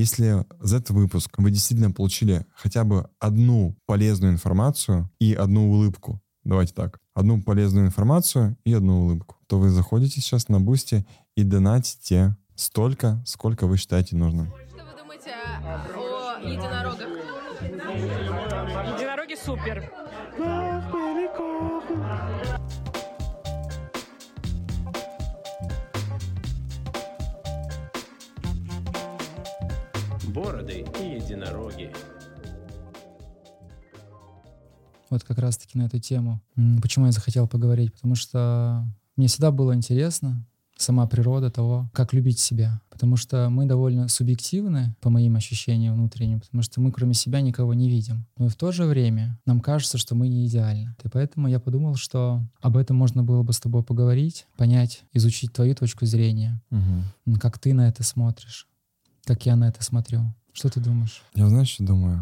[0.00, 6.22] Если за этот выпуск вы действительно получили хотя бы одну полезную информацию и одну улыбку,
[6.42, 11.42] давайте так, одну полезную информацию и одну улыбку, то вы заходите сейчас на Boosty и
[11.42, 14.46] донатите столько, сколько вы считаете нужным.
[14.46, 17.08] Что вы думаете о единорогах?
[18.96, 19.92] Единороги супер.
[30.32, 31.90] Бороды и единороги.
[35.08, 36.40] Вот как раз-таки на эту тему.
[36.80, 37.92] Почему я захотел поговорить?
[37.94, 38.84] Потому что
[39.16, 40.44] мне всегда было интересно
[40.76, 42.80] сама природа того, как любить себя.
[42.90, 47.74] Потому что мы довольно субъективны, по моим ощущениям внутренним, потому что мы кроме себя никого
[47.74, 48.24] не видим.
[48.38, 50.94] Но и в то же время нам кажется, что мы не идеальны.
[51.02, 55.52] И поэтому я подумал, что об этом можно было бы с тобой поговорить, понять, изучить
[55.52, 57.04] твою точку зрения, М,
[57.40, 58.68] как ты на это смотришь,
[59.30, 60.22] как я на это смотрю.
[60.52, 61.22] Что ты думаешь?
[61.34, 62.20] Я знаешь, что думаю?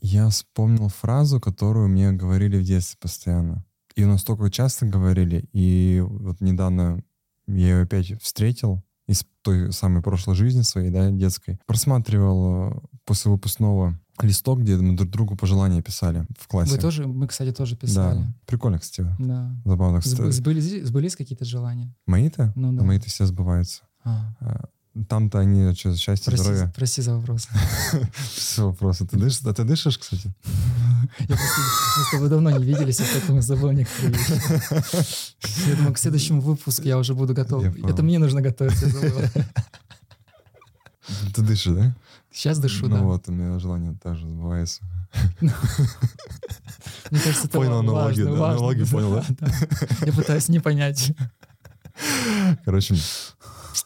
[0.00, 3.64] Я вспомнил фразу, которую мне говорили в детстве постоянно.
[3.94, 7.00] И настолько часто говорили, и вот недавно
[7.46, 11.60] я ее опять встретил из той самой прошлой жизни своей, да, детской.
[11.66, 16.72] Просматривал э, после выпускного листок, где мы друг другу пожелания писали в классе.
[16.74, 18.18] Вы тоже, мы, кстати, тоже писали.
[18.18, 19.08] Да, прикольно, кстати.
[19.20, 19.54] Да.
[19.64, 19.98] Забавно.
[19.98, 21.94] Сб- Сбылись, сбылись какие-то желания?
[22.06, 22.52] Мои-то?
[22.56, 22.82] Ну да.
[22.82, 23.84] Мои-то все сбываются.
[24.04, 24.68] А, А,
[25.08, 26.72] Там-то они, что, счастье, прости, здоровье.
[26.74, 27.48] прости за вопрос.
[28.34, 29.06] Все вопросы.
[29.06, 29.42] Ты дышишь?
[29.44, 30.32] А ты дышишь, кстати?
[31.20, 31.60] Я просто,
[31.98, 34.32] мы с тобой давно не виделись, и поэтому забыл некоторые вещи.
[35.68, 37.62] Я думаю, к следующему выпуску я уже буду готов.
[37.62, 37.88] Я.
[37.88, 39.22] Это мне нужно готовиться, я забыл.
[41.34, 41.94] Ты дышишь, да?
[42.32, 43.02] Сейчас дышу, ну да.
[43.02, 44.82] вот, у меня желание тоже сбывается.
[45.40, 45.50] Мне
[47.20, 48.50] кажется, это Понял аналогию, да?
[48.50, 49.48] Аналогию понял, да?
[50.04, 51.12] Я пытаюсь не понять.
[52.64, 52.94] Короче,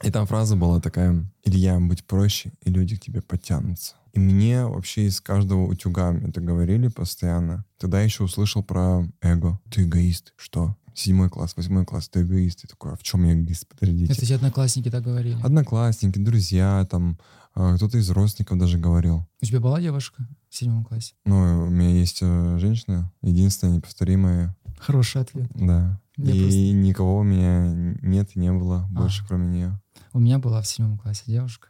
[0.03, 3.95] и там фраза была такая, Илья, будь проще, и люди к тебе подтянутся.
[4.13, 7.65] И мне вообще из каждого утюга это говорили постоянно.
[7.79, 9.59] Тогда я еще услышал про эго.
[9.71, 10.35] Ты эгоист.
[10.37, 10.77] Что?
[10.95, 12.61] Седьмой класс, восьмой класс, ты эгоист.
[12.65, 13.67] Я такой, а в чем я эгоист?
[13.69, 14.13] Подождите.
[14.13, 15.39] Это тебе одноклассники так говорили.
[15.43, 17.19] Одноклассники, друзья, там,
[17.55, 19.27] а, кто-то из родственников даже говорил.
[19.41, 21.15] У тебя была девушка в седьмом классе?
[21.25, 25.49] Ну, у меня есть э, женщина, единственная, неповторимая, Хороший ответ.
[25.55, 25.99] да.
[26.17, 29.29] Я и просто- никого у меня нет и не было больше, А.
[29.29, 29.81] кроме нее.
[30.13, 31.69] У меня была в седьмом классе девушка,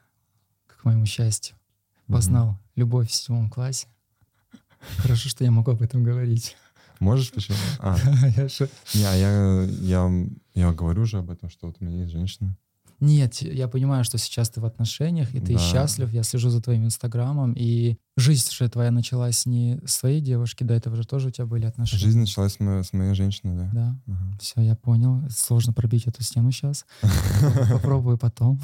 [0.66, 1.56] к моему счастью.
[2.08, 3.86] Познал любовь в седьмом классе.
[4.98, 6.56] Хорошо, что я могу об этом говорить.
[6.98, 7.56] Можешь почему?
[7.78, 12.56] А, а я, я, я говорю же об этом, что вот у меня есть женщина.
[13.02, 15.58] Нет, я понимаю, что сейчас ты в отношениях, и ты Да.
[15.58, 20.62] счастлив, я слежу за твоим инстаграмом, и жизнь же твоя началась не с твоей девушки,
[20.62, 22.00] до этого же тоже у тебя были отношения.
[22.00, 23.70] Жизнь началась с моей, с моей женщиной, да.
[23.74, 24.38] Да, Ага.
[24.40, 25.20] все, я понял.
[25.30, 26.86] Сложно пробить эту стену сейчас.
[27.72, 28.60] Попробую потом.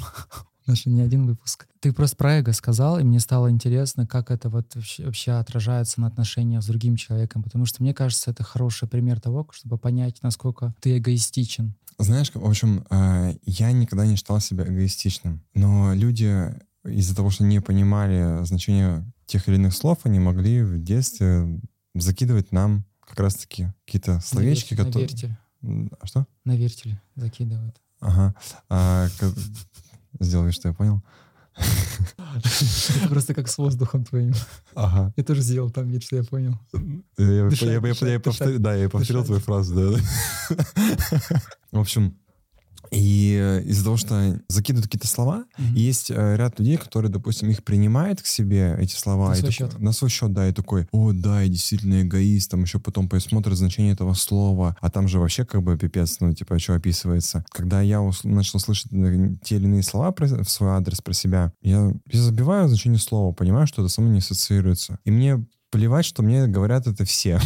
[0.65, 1.67] У нас же не один выпуск.
[1.81, 6.07] Ты просто про эго сказал, и мне стало интересно, как это вот вообще отражается на
[6.07, 10.73] отношениях с другим человеком, потому что мне кажется, это хороший пример того, чтобы понять, насколько
[10.79, 11.73] ты эгоистичен.
[11.99, 16.53] Знаешь, в общем, э, я никогда не считал себя эгоистичным, но люди
[16.85, 21.59] из-за того, что не понимали значение тех или иных слов, они могли в детстве
[21.93, 25.07] закидывать нам как раз-таки какие-то словечки, на которые...
[25.07, 25.35] вертель.
[25.61, 26.25] М, а Что?
[26.45, 27.75] На вертель закидывают.
[27.99, 28.33] Ага.
[28.69, 29.33] А, ка-
[30.21, 31.03] Сделай, что я понял.
[33.09, 34.33] Просто как с воздухом твоим.
[34.75, 35.13] Ага.
[35.17, 36.57] Я тоже сделал там вид, что я понял.
[37.17, 40.55] Я, я- Дышать, я- я- дышать, я повтор- дышать, да, я повторил твою фразу, да.
[41.71, 42.17] В общем,
[42.91, 45.73] и э, из-за того, что закидывают какие-то слова, Мгм.
[45.75, 49.29] есть э, ряд людей, которые, допустим, их принимают к себе, эти слова.
[49.29, 49.79] На и свой счет.
[49.79, 53.57] На свой счет, да, и такой, о, да, я действительно эгоист, там еще потом посмотрят
[53.57, 57.43] значение этого слова, а там же вообще как бы пипец, ну, типа, что описывается.
[57.51, 58.91] Когда я ус- начал слышать
[59.43, 63.33] те или иные слова про- в свой адрес про себя, я, я забиваю значение слова,
[63.33, 64.99] понимаю, что это со мной не ассоциируется.
[65.05, 67.39] И мне плевать, что мне говорят это все.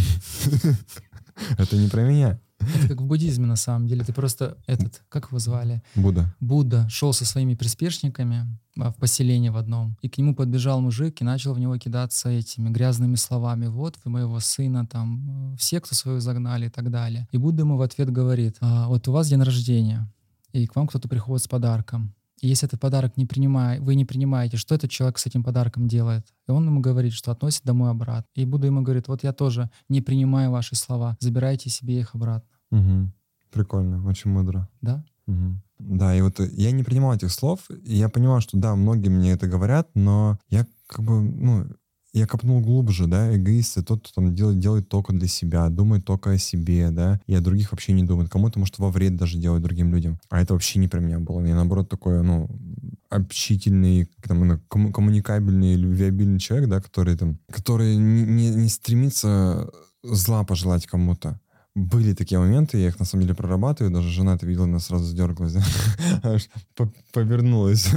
[1.58, 2.40] Это не про меня.
[2.75, 4.03] Это как в буддизме на самом деле.
[4.03, 5.81] Ты просто этот, как его звали?
[5.96, 6.34] Будда.
[6.40, 8.46] Будда шел со своими приспешниками
[8.78, 12.29] а, в поселении в одном, и к нему подбежал мужик и начал в него кидаться
[12.29, 13.67] этими грязными словами.
[13.67, 17.28] Вот вы моего сына, там, э, все, кто свою загнали и так далее.
[17.32, 20.11] И Будда ему в ответ говорит, «А, вот у вас день рождения,
[20.53, 22.14] и к вам кто-то приходит с подарком.
[22.47, 26.25] Если этот подарок не принимает, вы не принимаете, что этот человек с этим подарком делает?
[26.47, 28.29] И он ему говорит, что относит домой обратно.
[28.35, 32.49] И Будда ему говорит, вот я тоже не принимаю ваши слова, забирайте себе их обратно.
[32.72, 33.13] Мгм.
[33.51, 34.67] Прикольно, очень мудро.
[34.81, 35.05] Да?
[35.25, 35.61] Мгм.
[35.79, 39.31] Да, и вот я не принимал этих слов, и я понимал, что да, многие мне
[39.31, 41.67] это говорят, но я как бы, ну,
[42.14, 46.06] я копнул глубже, да, эгоист— это тот, кто там делает, делает только для себя, думает
[46.06, 48.30] только о себе, да, и о других вообще не думает.
[48.30, 50.20] Кому-то, может, во вред даже делать другим людям.
[50.30, 51.44] А это вообще не про меня было.
[51.44, 52.50] Я, наоборот, такой, ну,
[53.10, 59.72] общительный, там, комму- коммуникабельный, любвеобильный человек, да, который там, который не, не, не стремится
[60.04, 61.40] зла пожелать кому-то.
[61.75, 65.16] Были такие моменты, я их на самом деле прорабатываю, даже жена это видела, она сразу
[66.75, 67.90] по- повернулась.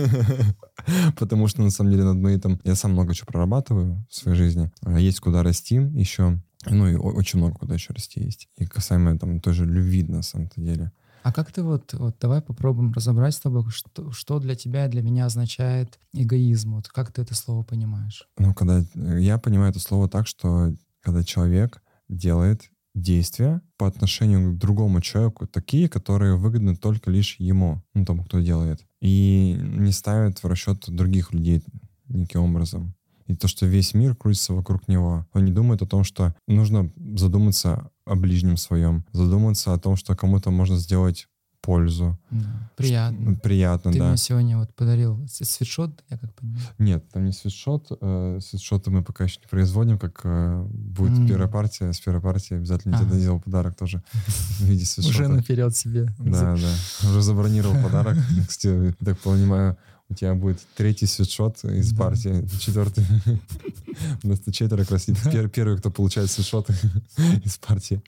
[1.19, 2.58] Потому что на самом деле над моей там...
[2.64, 4.70] Я сам много чего прорабатываю в своей жизни.
[4.81, 6.40] А Есть куда расти еще.
[6.64, 8.49] Ну и очень много куда еще расти есть.
[8.56, 10.90] И касаемо там той же любви на самом-то деле.
[11.22, 14.88] А как ты вот, вот давай попробуем разобрать с тобой, что, что для тебя и
[14.88, 16.76] для меня означает эгоизм.
[16.76, 18.29] Вот как ты это слово понимаешь?
[18.38, 24.52] Ну, когда э, я понимаю это слово так, что когда человек делает действия по отношению
[24.54, 29.93] к другому человеку, такие, которые выгодны только лишь ему, ну, тому, кто делает, и не
[29.93, 31.62] ставит в расчет других людей
[32.08, 32.94] никаким образом.
[33.26, 35.26] И то, что весь мир крутится вокруг него.
[35.32, 40.14] Он не думает о том, что нужно задуматься о ближнем своем, задуматься о том, что
[40.14, 41.26] кому-то можно сделать
[41.67, 42.19] пользу.
[42.31, 42.71] Да.
[42.77, 43.35] Приятно.
[43.35, 44.09] Ш- Приятно, Ты да.
[44.09, 46.61] мне сегодня вот подарил свитшот, я как понимаю.
[46.79, 47.89] Нет, там не свитшот.
[48.01, 51.27] Э, свитшоты мы пока еще не производим, как э, будет М.
[51.27, 51.93] первая партия.
[51.93, 53.19] С первой партии обязательно тебе Ага.
[53.19, 55.15] сделал подарок тоже в виде свитшота.
[55.19, 56.07] Уже наперед себе.
[56.19, 57.09] Да, да.
[57.09, 58.17] Уже забронировал подарок.
[58.49, 59.77] Кстати, так понимаю,
[60.08, 62.05] у тебя будет третий свитшот из Да.
[62.05, 63.05] партии, четвертый.
[64.23, 66.69] У нас четверо пер- первый, кто получает свитшот
[67.44, 68.03] из партии.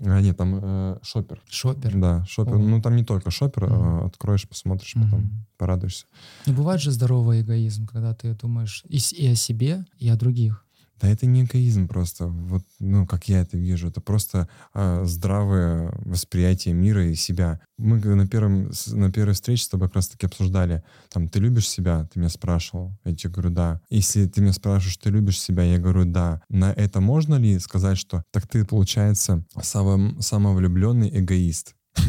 [0.00, 1.40] А, нет, там э, шопер.
[1.48, 1.96] Шопер.
[1.96, 2.58] Да, шопер.
[2.58, 3.64] Ну, там не только шопер.
[3.70, 6.06] А Откроешь, посмотришь, потом порадуешься.
[6.46, 10.64] Ну, бывает же здоровый эгоизм, когда ты думаешь и о себе, и о других.
[11.00, 15.92] Да это не эгоизм просто, вот, ну, как я это вижу, это просто а, здравое
[16.04, 17.60] восприятие мира и себя.
[17.78, 22.06] Мы на, первом, на первой встрече с тобой как раз-таки обсуждали, там, ты любишь себя?
[22.12, 22.92] Ты меня спрашивал.
[23.04, 23.80] Я тебе говорю, да.
[23.88, 26.42] Если ты меня спрашиваешь, ты любишь себя, я говорю, да.
[26.50, 31.74] На это можно ли сказать, что так ты, получается, самым, самовлюбленный эгоист?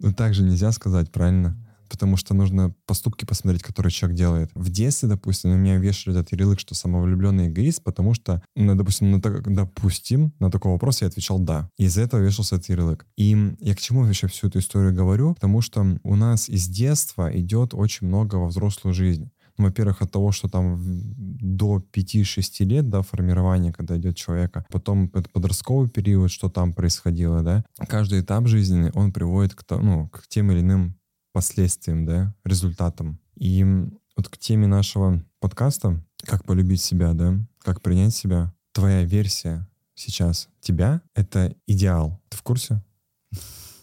[0.00, 1.56] Ну, так же нельзя сказать, правильно?
[1.90, 4.50] Потому что нужно поступки посмотреть, которые человек делает.
[4.54, 9.10] В детстве, допустим, на меня вешали этот ярлык, что самовлюбленный эгоист, потому что, ну, допустим,
[9.10, 11.68] на, так- допустим, на такой вопрос я отвечал «да».
[11.78, 13.06] И из-за этого вешался этот ярлык.
[13.16, 15.34] И я к чему вообще всю эту историю говорю?
[15.34, 19.30] Потому что у нас из детства идет очень много во взрослую жизнь.
[19.58, 25.08] Ну, во-первых, от того, что там до 5-6 лет, да, формирования, когда идет человека, потом
[25.08, 30.26] под- подростковый период, что там происходило, да, каждый этап жизненный, он приводит к, ну, к
[30.28, 30.94] тем или иным
[31.32, 33.18] последствиям, да, результатам.
[33.36, 33.64] И
[34.16, 40.48] вот к теме нашего подкаста «Как полюбить себя», да, «Как принять себя», твоя версия сейчас
[40.60, 42.20] тебя— это идеал.
[42.28, 42.82] Ты в курсе?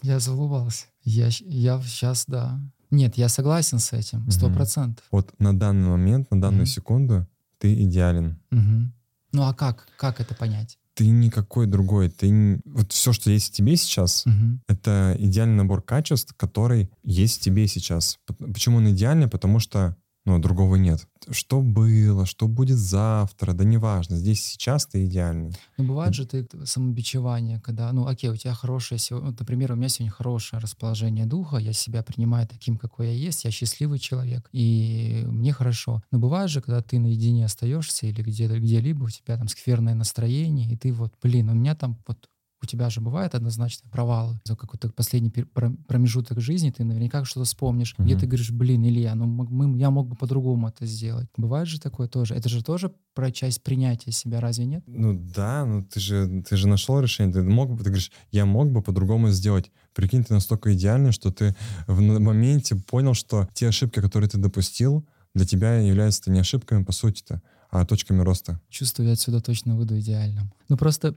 [0.02, 0.86] Я заулыбался.
[1.04, 2.60] Я, я сейчас, да.
[2.92, 5.06] Нет, я согласен с этим, сто процентов.
[5.12, 6.68] Вот на данный момент, на данную Мгм.
[6.68, 7.28] секунду
[7.58, 8.40] ты идеален.
[8.52, 8.94] Мгм.
[9.34, 9.88] Ну а как?
[9.98, 10.78] Как это понять?
[10.98, 12.10] Ты никакой другой.
[12.10, 14.62] Ты вот все, что есть в тебе сейчас, Мгм.
[14.68, 18.18] это идеальный набор качеств, который есть в тебе сейчас.
[18.40, 19.28] Почему он идеальный?
[19.28, 19.96] Потому что
[20.28, 21.08] ну, другого нет.
[21.32, 24.18] Что было, что будет завтра, да неважно.
[24.18, 25.56] Здесь сейчас ты идеальный.
[25.78, 29.88] Ну, бывает же ты самобичевание, когда, ну, окей, у тебя хорошее, вот, например, у меня
[29.88, 35.24] сегодня хорошее расположение духа, я себя принимаю таким, какой я есть, я счастливый человек, и
[35.28, 36.04] мне хорошо.
[36.12, 40.70] Но бывает же, когда ты наедине остаешься или где-то, где-либо у тебя там скверное настроение,
[40.70, 42.28] и ты вот, блин, у меня там вот
[42.62, 44.39] у тебя же бывают однозначно провалы.
[44.44, 48.19] За какой-то последний промежуток жизни ты наверняка что-то вспомнишь, где Мгм.
[48.19, 51.27] ты говоришь, блин, Илья, ну мы, я мог бы по-другому это сделать.
[51.38, 52.33] Бывает же такое тоже.
[52.33, 54.83] Это же тоже про часть принятия себя, разве нет?
[54.87, 57.33] Ну да, ну ты же, ты же нашел решение.
[57.33, 59.71] Ты мог бы, ты говоришь, я мог бы по-другому сделать.
[59.94, 61.56] Прикинь, ты настолько идеальный, что ты
[61.87, 66.92] в моменте понял, что те ошибки, которые ты допустил, для тебя являются не ошибками по
[66.92, 68.59] сути-то, а точками роста.
[68.69, 70.52] Чувствую, я отсюда точно выйду идеальным.
[70.69, 71.16] Ну просто,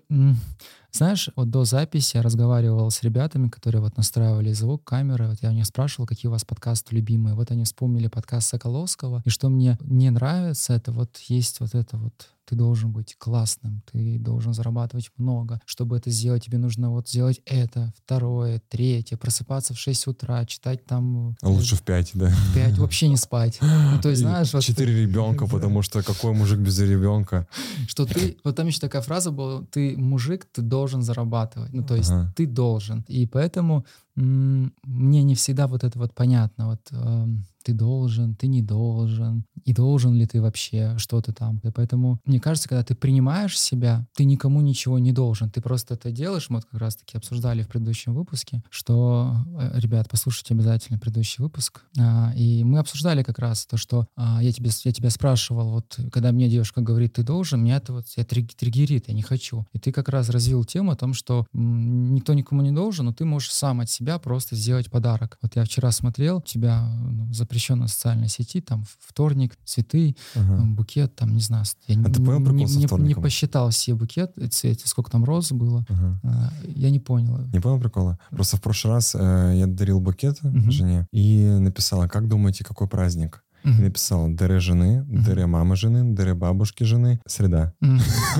[0.92, 5.28] знаешь, вот до записи я разговаривал с ребятами, которые вот настраивали звук, камеры.
[5.28, 7.34] Вот я у них спрашивал, какие у вас подкасты любимые.
[7.34, 9.22] Вот они вспомнили подкаст Соколовского.
[9.24, 13.80] И что мне не нравится, это вот есть вот это вот ты должен быть классным,
[13.92, 15.60] ты должен зарабатывать много.
[15.66, 20.84] Чтобы это сделать, тебе нужно вот сделать это, второе, третье, просыпаться в 6 утра, читать
[20.84, 21.36] там...
[21.42, 22.28] А лучше в 5, да.
[22.28, 23.60] в 5, вообще не спать.
[23.60, 24.64] Ну, то есть, знаешь, вот...
[24.64, 27.46] Четыре ребенка, потому что какой мужик без ребенка?
[27.86, 31.94] что ты, вот там еще такая фраза была, ты мужик, ты должен зарабатывать, ну то
[31.94, 32.32] есть Ага.
[32.36, 33.04] ты должен.
[33.06, 33.84] И поэтому
[34.16, 36.68] мне не всегда вот это вот понятно.
[36.68, 41.60] Вот эм, ты должен, ты не должен, и должен ли ты вообще что-то там.
[41.62, 45.50] И поэтому мне кажется, когда ты принимаешь себя, ты никому ничего не должен.
[45.50, 46.48] Ты просто это делаешь.
[46.48, 51.82] Мы вот как раз-таки обсуждали в предыдущем выпуске, что, э, ребят, послушайте обязательно предыдущий выпуск.
[51.98, 55.98] А, И мы обсуждали как раз то, что а, я, тебе, я тебя спрашивал, вот
[56.10, 59.66] когда мне девушка говорит, ты должен, меня это вот я триг- триггерит, я не хочу.
[59.72, 63.12] И ты как раз развил тему о том, что м, никто никому не должен, но
[63.12, 65.38] ты можешь сам от себя просто сделать подарок.
[65.42, 70.56] Вот я вчера смотрел, у тебя ну, запрещено в социальной сети, там вторник, цветы, Ага.
[70.56, 74.48] там, букет, там, не знаю, я А ты понял не, не- не посчитал все букеты,
[74.48, 75.84] цветы, сколько там роз было.
[75.88, 76.20] Ага.
[76.24, 77.38] А, Я не понял.
[77.52, 78.18] Не понял прикола?
[78.30, 80.70] Просто в прошлый раз э, я дарил букет Мгм.
[80.70, 83.44] жене и написала, как думаете, какой праздник?
[83.64, 83.82] И Мгм.
[83.84, 87.72] написала дыры жены, дыры мамы жены, дыры бабушки жены, среда.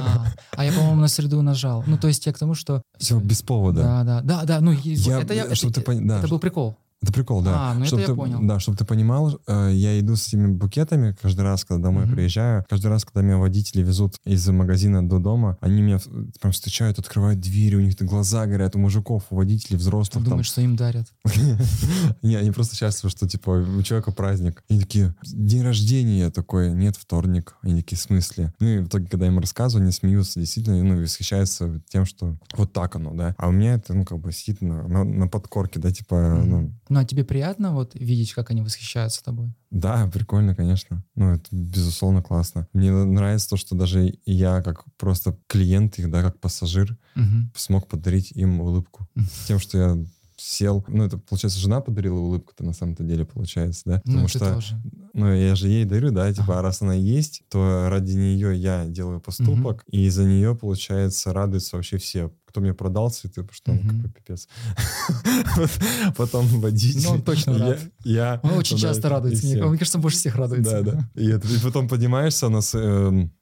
[0.01, 1.85] А, а я, по-моему, на среду нажал.
[1.87, 2.83] Ну, то есть я к тому, что...
[2.99, 3.83] Все без повода.
[3.83, 4.61] Да, да, да, да.
[4.61, 6.77] Ну, Я- это, я, это, ты пон- да, это был прикол.
[7.03, 7.71] Это прикол, да.
[7.71, 8.39] А, ну это Чтоб я ты, понял.
[8.43, 12.15] Да, чтобы ты понимал, э, я иду с этими букетами каждый раз, когда домой Мгм.
[12.15, 12.65] приезжаю.
[12.69, 15.99] Каждый раз, когда меня водители везут из магазина до дома, они меня
[16.41, 20.23] прям встречают, открывают двери, у них глаза горят, у мужиков, у водителей, Ты взрослых.
[20.25, 20.31] там.
[20.31, 21.07] думаешь, что им дарят.
[22.23, 24.63] Не, они просто счастливы, что, типа, у человека праздник.
[24.69, 26.19] Они такие, день рождения.
[26.21, 27.57] Я такой, нет, вторник.
[27.63, 28.53] Они такие, в смысле?
[28.61, 32.37] Ну, и в итоге, когда я им рассказываю, они смеются, действительно, ну, восхищаются тем, что
[32.57, 33.35] вот так оно, да.
[33.39, 36.73] А у меня это, ну, как бы сидит на, на, на подкорке, да, типа, ну,
[36.91, 39.55] Ну, а тебе приятно вот видеть, как они восхищаются тобой?
[39.71, 41.05] да, прикольно, конечно.
[41.15, 42.67] Ну, это, безусловно, классно.
[42.73, 47.53] Мне нравится то, что даже я, как просто клиент их, да, как пассажир, Мгм.
[47.55, 49.09] смог подарить им улыбку.
[49.47, 50.05] Тем, что я
[50.41, 54.03] сел, ну, это, получается, жена подарила улыбку-то на самом-то деле, получается, да?
[54.05, 54.83] Ну, Потому ты что тоже.
[55.13, 56.59] Ну, я же ей дарю, да, типа, Ага.
[56.59, 61.77] а раз она есть, то ради нее я делаю поступок, и за нее, получается, радуются
[61.77, 62.33] вообще все.
[62.47, 63.89] Кто мне продал цветы, потому что он Мгм.
[63.89, 64.49] как бы пипец.
[66.17, 67.03] Потом водитель.
[67.05, 67.79] Ну, он точно рад.
[68.05, 68.41] Я.
[68.43, 69.47] Он очень часто радуется.
[69.47, 70.83] Мне, кажется, больше всех радуется.
[70.83, 71.21] Да, да.
[71.21, 73.33] И потом поднимаешься, у нас эм,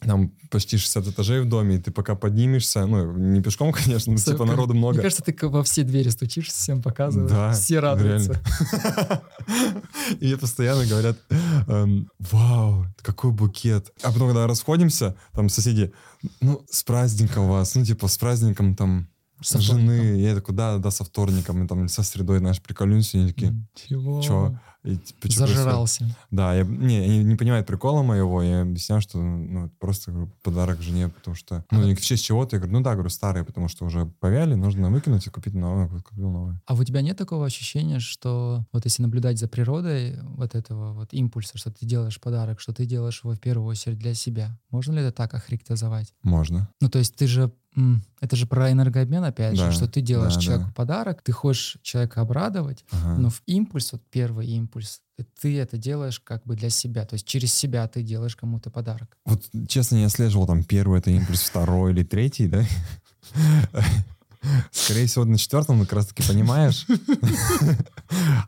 [0.00, 4.18] там почти 60 этажей в доме, и ты пока поднимешься, ну, не пешком, конечно, но,
[4.18, 4.94] типа народу много.
[4.94, 7.30] Мне кажется, ты во все двери стучишься, всем показываешь.
[7.30, 8.40] Да, все радуются.
[10.20, 11.18] И мне постоянно говорят,
[11.66, 13.92] эм, вау, какой букет.
[14.02, 15.92] А потом, когда расходимся, там соседи,
[16.40, 19.08] ну, с праздником вас, ну, типа, с праздником там
[19.40, 20.20] Со жены.
[20.20, 24.20] Я такой, да, да, со вторником, и там со средой, знаешь, приколюемся, и такие, Чего?
[24.20, 24.58] чё?
[24.88, 25.56] И, типа, чё происходит?
[25.56, 26.16] Зажрался.
[26.30, 30.80] Да, я, не, они не понимают прикола моего, я объясняю, что ну, просто говорю, подарок
[30.80, 33.68] жене, потому что, ну, не в честь чего-то, я говорю, ну да, говорю, старые, потому
[33.68, 36.62] что уже повяли, нужно выкинуть и купить новое, Вот купил новое.
[36.64, 41.12] А у тебя нет такого ощущения, что вот если наблюдать за природой вот этого вот
[41.12, 44.58] импульса, что ты делаешь подарок, что ты делаешь его в первую очередь для себя?
[44.70, 46.14] Можно ли это так охарактеризовать?
[46.22, 46.70] Можно.
[46.80, 47.52] Ну, то есть ты же...
[48.20, 50.72] Это же про энергообмен, опять Да, же, что ты делаешь да, человеку да.
[50.74, 53.14] подарок, ты хочешь человека обрадовать, Ага.
[53.18, 57.04] но в импульс, вот первый импульс, э, ты это делаешь как бы для себя.
[57.04, 59.16] То есть через себя ты делаешь кому-то подарок.
[59.24, 62.64] Вот, честно, не отслеживал там первый это импульс, второй или третий, да?
[64.70, 66.86] Скорее всего, на четвертом как раз-таки понимаешь.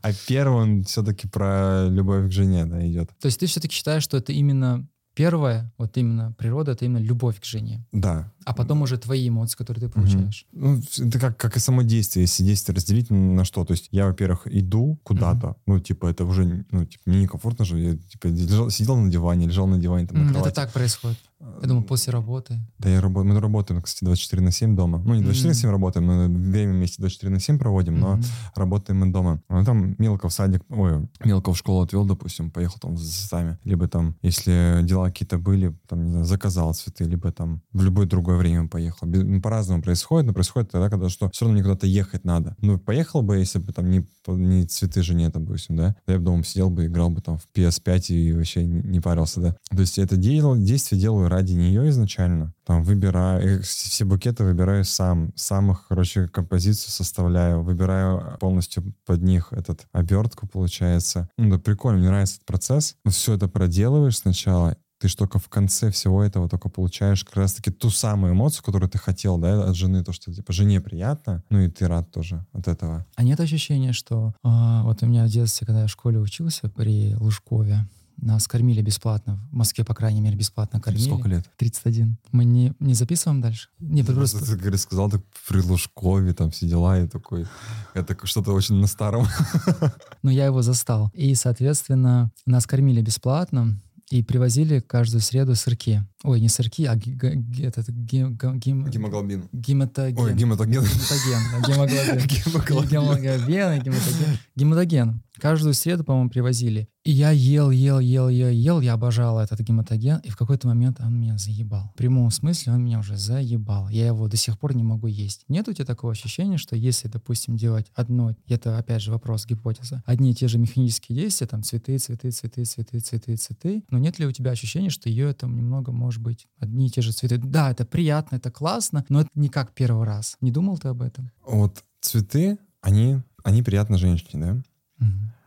[0.03, 3.11] А первый он все-таки про любовь к жене, да, идет.
[3.21, 4.87] То есть ты все-таки считаешь, что это именно
[5.21, 7.85] первое, вот именно природа, это именно любовь к жене.
[7.93, 8.33] Да.
[8.47, 10.47] А потом уже твои эмоции, которые ты получаешь.
[10.53, 13.65] Ну, это как, как и само действие, если действие разделить на что.
[13.65, 17.79] То есть я, во-первых, иду куда-то, ну, типа, это уже, ну, типа, мне некомфортно же.
[17.79, 21.19] Я, типа, лежал- сидел на диване, лежал на диване, там, на Это так происходит.
[21.41, 22.59] Я думаю, после работы.
[22.79, 25.03] Да, я работаю, мы работаем, кстати, 24 на 7 дома.
[25.05, 28.25] Ну, не 24 на 7 работаем, мы время вместе 24 на 7 проводим, но Мгм.
[28.55, 29.41] работаем мы дома.
[29.49, 33.59] Ну, там мелко в садик, ой, мелко в школу отвел, допустим, поехал там за цветами.
[33.65, 38.07] Либо там, если дела какие-то были, там, не знаю, заказал цветы, либо там в любое
[38.07, 39.07] другое время поехал.
[39.07, 42.55] Без- ну, по-разному происходит, но происходит тогда, когда что все равно мне куда-то ехать надо.
[42.61, 46.25] Ну, поехал бы, если бы там не, не цветы жене, допустим, да, да я бы
[46.27, 49.57] дома сидел бы, играл бы там в PS5 и вообще не, не парился, да.
[49.71, 52.53] То есть это дело, действие делаю ради нее изначально.
[52.65, 55.33] Там выбираю, э, все букеты выбираю сам.
[55.37, 61.29] Самых, короче, композицию составляю, выбираю полностью под них этот обертку, получается.
[61.39, 62.97] Ну, да, прикольно, мне нравится этот процесс.
[63.09, 67.71] Все это проделываешь сначала, ты ж только в конце всего этого только получаешь как раз-таки
[67.71, 71.61] ту самую эмоцию, которую ты хотел, да, от жены, то, что, типа, жене приятно, ну
[71.61, 73.07] и ты рад тоже от этого.
[73.17, 76.69] А нет ощущения, что а, вот у меня в детстве, когда я в школе учился
[76.69, 77.89] при Лужкове,
[78.21, 79.41] нас кормили бесплатно.
[79.51, 81.07] В Москве, по крайней мере, бесплатно кормили.
[81.09, 81.45] Сколько лет?
[81.57, 82.17] 31.
[82.33, 83.69] Мы не, не записываем дальше?
[83.79, 84.39] Не, Ты просто...
[84.39, 87.47] просто, ты, говорит, сказал так при Лужкове, там все дела, и такой,
[87.95, 89.27] это что-то очень на старом.
[90.23, 91.11] Но я его застал.
[91.15, 93.81] И, соответственно, нас кормили бесплатно.
[94.11, 96.03] И привозили каждую среду сырки.
[96.25, 99.49] Ой, не сырки, а этот гем- Гемоглобин.
[99.53, 100.19] гематоген.
[100.25, 100.83] Ой, гематоген.
[100.83, 102.19] Гематоген.
[102.27, 102.89] Гемоглобин.
[102.89, 104.39] Гемоглобин, гематоген.
[104.57, 105.23] Гематоген.
[105.39, 106.89] Каждую среду, по-моему, привозили.
[107.03, 108.81] И я ел, ел, ел, ел, ел.
[108.81, 110.19] Я обожал этот гематоген.
[110.19, 111.93] И в какой-то момент он меня заебал.
[111.95, 113.89] В прямом смысле он меня уже заебал.
[113.89, 115.45] Я его до сих пор не могу есть.
[115.49, 120.03] Нет у тебя такого ощущения, что если, допустим, делать одно, это опять же вопрос, гипотеза,
[120.05, 124.19] одни и те же механические действия, там цветы, цветы, цветы, цветы, цветы, цветы, но нет
[124.19, 127.39] ли у тебя ощущения, что ее это немного может быть одни и те же цветы?
[127.39, 130.37] Да, это приятно, это классно, но это не как первый раз.
[130.41, 131.31] Не думал ты об этом?
[131.47, 134.63] Вот цветы, они, они приятны женщине, да?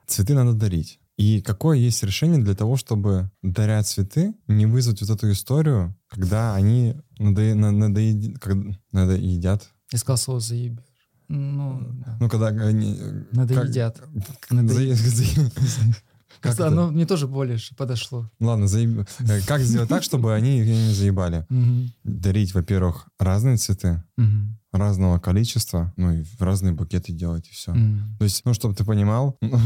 [0.08, 1.00] Цветы надо дарить.
[1.18, 6.56] И какое есть решение для того, чтобы, даря цветы, не вызвать вот эту историю, когда
[6.56, 9.70] они надо, на- надоеди- когда- надоедят?
[9.92, 10.84] Я сказал слово заебешь.
[11.30, 12.18] Ну, да.
[12.20, 12.98] Ну, когда они...
[13.00, 14.00] э, Надоедят.
[14.40, 15.00] как- Надоедят.
[16.42, 16.68] Как это?
[16.68, 18.30] Оно мне тоже больше подошло.
[18.42, 21.46] Ладно, заеб- э, как сделать так, чтобы они её не заебали?
[22.04, 24.04] Дарить, во-первых, разные цветы.
[24.74, 27.74] Разного количества, ну и в разные букеты делать, и все.
[27.74, 28.18] Мгм.
[28.18, 29.58] То есть, ну, чтобы ты понимал, ну,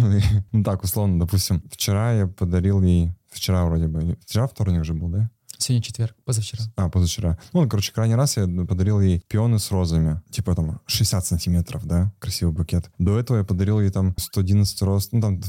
[0.52, 5.10] ну, так, условно, допустим, вчера я подарил ей, вчера вроде бы, вчера вторник же был,
[5.10, 5.30] да?
[5.58, 6.64] Сегодня четверг, позавчера.
[6.76, 7.38] А, позавчера.
[7.54, 10.22] Ну, короче, крайний раз я подарил ей пионы с розами.
[10.30, 12.12] Типа там 60 сантиметров, да?
[12.20, 12.90] Красивый букет.
[13.00, 15.10] До этого я подарил ей там 111 роз.
[15.12, 15.42] Ну, там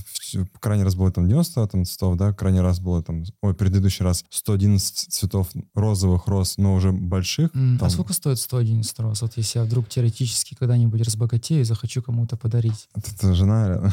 [0.61, 2.33] крайний раз было там 90 там, цветов, да?
[2.33, 3.25] Крайний раз было там...
[3.43, 7.51] Ой, предыдущий раз 111 цветов розовых роз, но уже больших.
[7.55, 9.23] А Там- сколько стоит 111 роз?
[9.23, 12.89] Вот если я вдруг теоретически когда-нибудь разбогатею и захочу кому-то подарить.
[12.95, 13.93] Это, жена.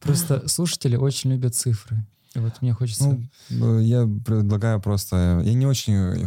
[0.00, 2.04] Просто слушатели очень любят цифры.
[2.34, 3.18] Вот мне хочется...
[3.50, 5.40] Ну, э, я предлагаю просто...
[5.44, 6.26] Я не очень э,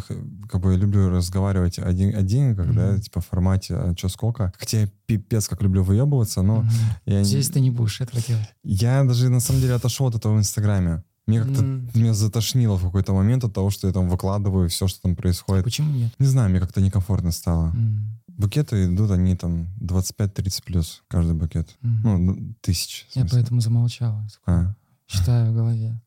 [0.49, 3.01] как бы люблю разговаривать о, ден- о деньгах, да, Мгм.
[3.01, 4.53] типа в формате а чё сколько.
[4.57, 6.69] Хотя я пипец как люблю выебываться, но Мгм.
[7.05, 8.47] я, не- Здесь ты не будешь этого делать.
[8.63, 11.03] я даже на самом деле отошел от этого в Инстаграме.
[11.25, 11.89] Мне как-то М.
[11.93, 15.65] меня затошнило в какой-то момент от того, что я там выкладываю все, что там происходит.
[15.65, 16.13] Почему нет?
[16.19, 17.71] Не знаю, мне как-то некомфортно стало.
[17.75, 18.11] М.
[18.29, 21.75] Букеты идут, они там 25-30 плюс каждый букет.
[21.81, 22.25] Мгм.
[22.25, 23.07] Ну, тысяч.
[23.13, 24.25] Я поэтому замолчала.
[24.45, 24.73] А.
[25.07, 25.99] Считаю в голове.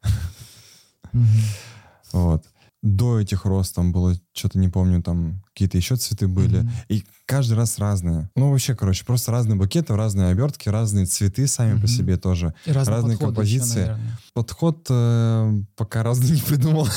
[2.12, 2.45] Вот.
[2.83, 6.66] До этих роз там было, что-то не помню, там какие-то еще цветы были.
[6.88, 8.30] И каждый раз разные.
[8.35, 12.54] Ну, вообще, короче, просто разные букеты, разные обертки, разные цветы сами по себе тоже.
[12.64, 13.97] И разные, разные подходы еще, композиции.
[14.33, 16.88] Подход э, пока разный не придумал.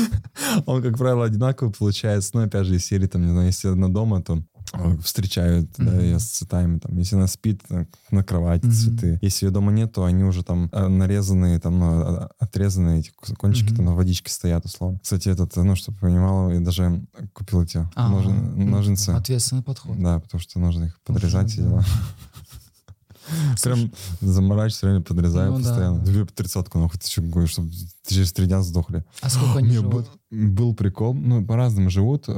[0.66, 2.30] Он, как правило, одинаковый получается.
[2.34, 4.40] Но, опять же, из серии, там, не знаю, если она дома, то
[4.72, 6.00] э, встречают да, Мгм.
[6.00, 6.78] ее с цветами.
[6.78, 7.62] Там, если она спит,
[8.10, 9.18] на кровати цветы.
[9.22, 13.12] Если ее дома нет, то они уже там э, нарезанные, там, ну, а- отрезанные эти
[13.38, 14.98] кончики там на водичке стоят, условно.
[15.02, 19.10] Кстати, этот, ну, чтобы понимала, я даже купил эти А, ножи- м, ножницы.
[19.10, 19.98] Ответственный подход.
[20.00, 21.62] Да, потому что нужно их подрезать да.
[21.62, 21.84] дела.
[23.62, 25.98] Прям заморачиваюсь, реально подрезаю Ну да, постоянно.
[25.98, 26.04] да.
[26.04, 27.70] Две тридцатку, нахуй, ты что чтобы
[28.08, 29.04] через три дня сдохли.
[29.20, 29.92] А сколько они Не, живут?
[30.30, 32.28] был, был прикол, ну, по-разному живут.
[32.28, 32.34] Вот,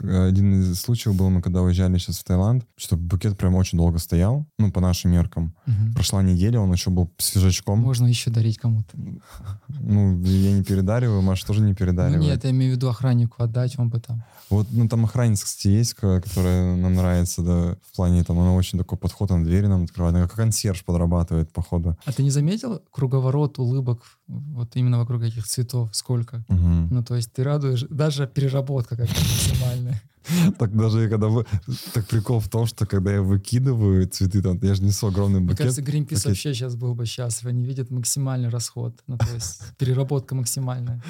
[0.00, 3.78] э, один из случаев был, мы когда уезжали сейчас в Таиланд, что букет прям очень
[3.78, 5.54] долго стоял, ну, по нашим меркам.
[5.66, 5.94] Мгм.
[5.94, 7.78] Прошла неделя, он еще был свежачком.
[7.80, 8.96] Можно еще дарить кому-то.
[9.68, 12.22] Ну, я не передариваю, Маш тоже не Ну передаривает.
[12.22, 14.24] нет, я имею в виду охраннику отдать, он бы там.
[14.50, 18.52] Вот, ну, там охранница, кстати, есть, ко- которая нам нравится, да, в плане, там, она
[18.54, 21.96] очень такой подход, она двери нам открывает, она как консьерж подрабатывает, походу.
[22.04, 25.90] А ты не заметил круговорот улыбок вот именно вокруг этих цветов?
[25.92, 26.44] Сколько?
[26.48, 26.88] Мгм.
[26.90, 30.02] Ну, то есть ты радуешь, даже переработка какая-то максимальная.
[30.58, 31.46] Так даже когда вы...
[31.92, 35.48] Так прикол в том, что когда я выкидываю цветы, там, я же несу огромный Мне
[35.50, 35.58] букет.
[35.58, 37.48] кажется, Greenpeace вообще сейчас был бы счастлив.
[37.48, 39.00] Они видят максимальный расход.
[39.06, 41.02] Ну, то есть переработка максимальная.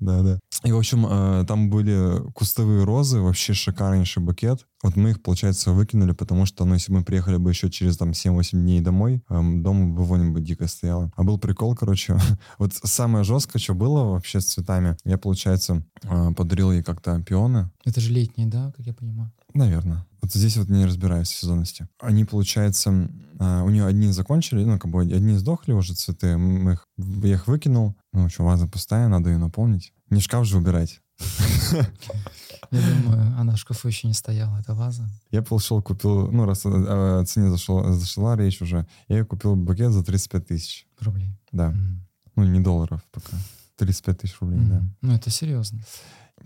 [0.00, 0.38] Да, да.
[0.64, 4.66] И, в общем, э, там были кустовые розы, вообще шикарнейший букет.
[4.82, 8.10] Вот мы их, получается, выкинули, потому что, ну, если мы приехали бы еще через там
[8.10, 11.12] 7-8 дней домой, эм, дома бы вонь бы дико стояла.
[11.16, 12.16] А был прикол, короче,
[12.58, 17.70] вот самое жесткое, что было вообще с цветами, я, получается, э, подарил ей как-то пионы,
[17.84, 19.32] Это же летний, да, как я понимаю?
[19.54, 20.06] Наверное.
[20.20, 21.88] Вот здесь вот не разбираюсь в сезонности.
[22.00, 26.72] Они, получается, а, у нее одни закончили, ну, как бы одни сдохли уже цветы, мы
[26.72, 27.96] их, я их выкинул.
[28.12, 29.92] Ну, общем, ваза пустая, надо ее наполнить.
[30.10, 31.00] Не шкаф же убирать.
[32.70, 35.08] Я думаю, она в шкафу еще не стояла, эта ваза.
[35.30, 39.92] Я пошел, купил, ну, раз о, о цене зашел, зашла речь уже, я купил букет
[39.92, 40.86] за 35 тысяч.
[41.00, 41.30] Рублей.
[41.52, 41.74] Да.
[42.36, 43.36] Ну, не долларов пока.
[43.76, 44.82] 35 тысяч рублей, да.
[45.00, 45.80] Ну, это серьезно.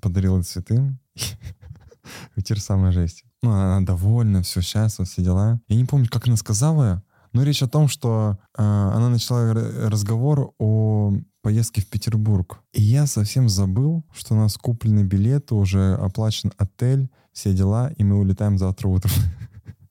[0.01, 0.97] Подарил цветы.
[2.37, 3.25] Теперь самая жесть.
[3.43, 5.61] Ну, она довольна, все счастлива, все дела.
[5.69, 10.53] Я не помню, как она сказала, но речь о том, что э, она начала разговор
[10.59, 12.61] о поездке в Петербург.
[12.73, 18.05] И я совсем забыл, что у нас куплены билеты, уже оплачен отель, все дела, и
[18.05, 19.13] мы улетаем завтра утром.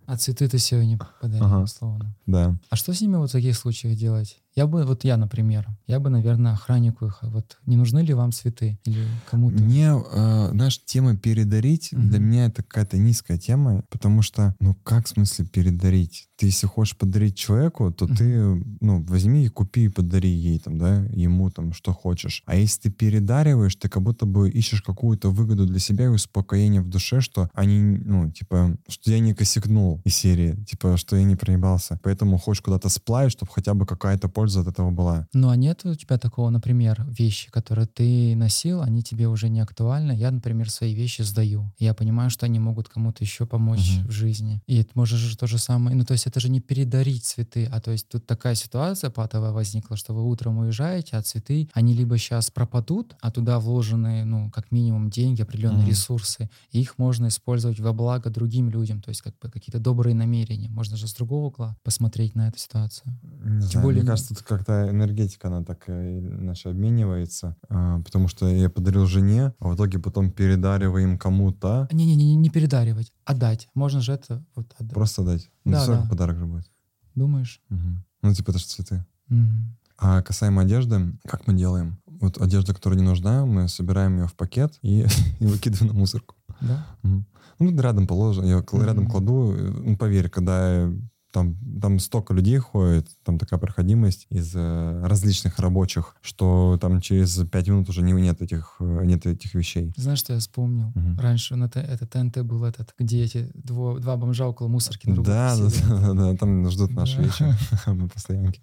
[0.08, 1.60] А цветы ты сегодня подарил, Ага.
[1.64, 2.14] условно.
[2.26, 2.58] да.
[2.70, 4.42] А что с ними вот в таких случаях делать?
[4.54, 8.14] Я бы, вот я, например, я бы, наверное, охраннику их, а вот не нужны ли
[8.14, 9.64] вам цветы или кому-то?
[9.64, 12.10] Мне, э, знаешь, тема передарить Мгм.
[12.10, 16.28] для меня это какая-то низкая тема, потому что, ну как в смысле передарить?
[16.36, 20.78] Ты если хочешь подарить человеку, то ты, ну, возьми и купи и подари ей там,
[20.78, 22.44] да, ему там что хочешь.
[22.46, 26.82] А если ты передариваешь, ты как будто бы ищешь какую-то выгоду для себя и успокоение
[26.82, 31.24] в душе, что они, ну, типа, что я не косякнул из серии, типа, что я
[31.24, 32.00] не проебался.
[32.04, 35.28] Поэтому хочешь куда-то сплавить, чтобы хотя бы какая-то польза от этого была.
[35.34, 39.60] Ну а нет у тебя такого, например, вещи, которые ты носил, они тебе уже не
[39.60, 40.12] актуальны.
[40.14, 41.72] Я, например, свои вещи сдаю.
[41.80, 44.08] Я понимаю, что они могут кому-то еще помочь Мгм.
[44.08, 44.62] в жизни.
[44.68, 45.96] И это может же то же самое.
[45.96, 49.52] Ну то есть это же не передарить цветы, а то есть тут такая ситуация патовая
[49.52, 54.50] возникла, что вы утром уезжаете, а цветы, они либо сейчас пропадут, а туда вложены, ну,
[54.52, 55.90] как минимум деньги, определенные Мгм.
[55.90, 60.16] ресурсы, и их можно использовать во благо другим людям, то есть как бы какие-то добрые
[60.16, 60.70] намерения.
[60.70, 63.18] Можно же с другого угла посмотреть на эту ситуацию.
[63.44, 68.28] Не знаю, более- мне кажется, тут как-то энергетика, она так э, наша обменивается, а, потому
[68.28, 73.68] что я подарил жене, а в итоге потом передариваем кому-то, Не-не-не, не передаривать, отдать.
[73.74, 74.94] Можно же это вот отдать.
[74.94, 75.50] просто дать.
[75.66, 76.10] Ну, Да, равно да.
[76.10, 76.70] подарок же будет.
[77.16, 77.62] Думаешь?
[77.70, 78.04] Мгм.
[78.22, 79.06] Ну, типа, это же цветы.
[79.28, 79.78] Мгм.
[79.98, 81.98] А касаемо одежды, как мы делаем?
[82.06, 85.06] Вот одежда, которая не нужна, мы собираем ее в пакет и,
[85.40, 86.36] и выкидываем на мусорку.
[86.62, 86.86] Да?
[87.04, 87.26] Мгм.
[87.60, 89.54] Ну, рядом положим, я рядом кладу.
[89.56, 90.90] э, Ну, поверь, когда
[91.32, 97.36] там, там столько людей ходит, там такая проходимость из э, различных рабочих, что там через
[97.50, 99.94] пять минут уже не, нет, этих, э, нет этих вещей.
[99.98, 100.92] Знаешь, что я вспомнил?
[100.96, 101.18] Мгм.
[101.20, 105.26] Раньше на Т- это ТНТ был этот, где эти дво- два бомжа около мусорки друг
[105.26, 107.24] друга Да, да, да, да, там ждут наши Да.
[107.24, 107.46] вещи
[107.90, 108.62] на постоянке.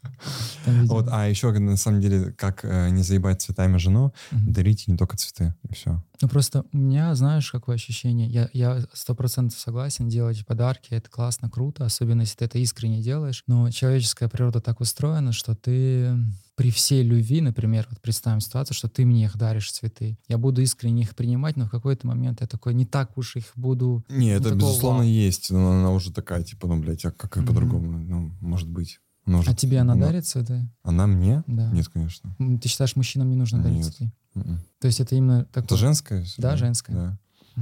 [0.66, 4.52] Вот, а еще, на самом деле, как э, не заебать цветами жену, мгм.
[4.52, 6.02] дарите не только цветы, и все.
[6.20, 8.48] Ну просто у меня, знаешь, какое ощущение?
[8.52, 13.42] Я сто процентов согласен делать подарки, это классно, круто, особенно если ты это искренне делаешь.
[13.46, 16.16] Но человеческая природа так устроена, что ты
[16.56, 20.60] при всей любви, например, вот представим ситуацию, что ты мне их даришь цветы, я буду
[20.60, 24.04] искренне их принимать, но в какой-то момент я такой не так уж их буду.
[24.08, 25.08] Не, это, такого безусловно, вау.
[25.08, 25.50] есть.
[25.50, 27.46] Но она уже такая, типа, ну, блядь, а как Мгм.
[27.46, 27.98] по-другому?
[27.98, 28.98] Ну, может быть.
[29.24, 30.68] Она уже- А тебе она ну, дарит цветы?
[30.82, 31.44] Она мне?
[31.46, 31.70] Да.
[31.70, 32.34] Нет, конечно.
[32.60, 33.86] Ты считаешь, мужчинам не нужно дарить Нет.
[33.94, 34.12] цветы?
[34.34, 34.60] Мгм.
[34.80, 35.64] То есть это именно такое...
[35.66, 36.24] Это женское?
[36.24, 36.96] всё, Да, женское.
[36.96, 37.18] Да.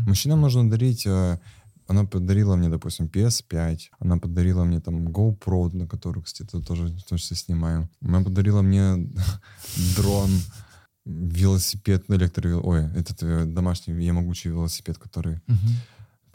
[0.07, 1.05] Мужчинам нужно дарить...
[1.07, 1.39] э,
[1.87, 3.79] Она подарила мне, допустим, PS5.
[3.99, 7.89] Она подарила мне там GoPro, на которую, кстати, это тоже числе снимаю.
[8.01, 9.09] Она подарила мне
[9.97, 10.31] дрон,
[11.05, 12.59] велосипед, электро...
[12.59, 15.75] Ой, этот э, домашний ямогучий велосипед, который Мгм.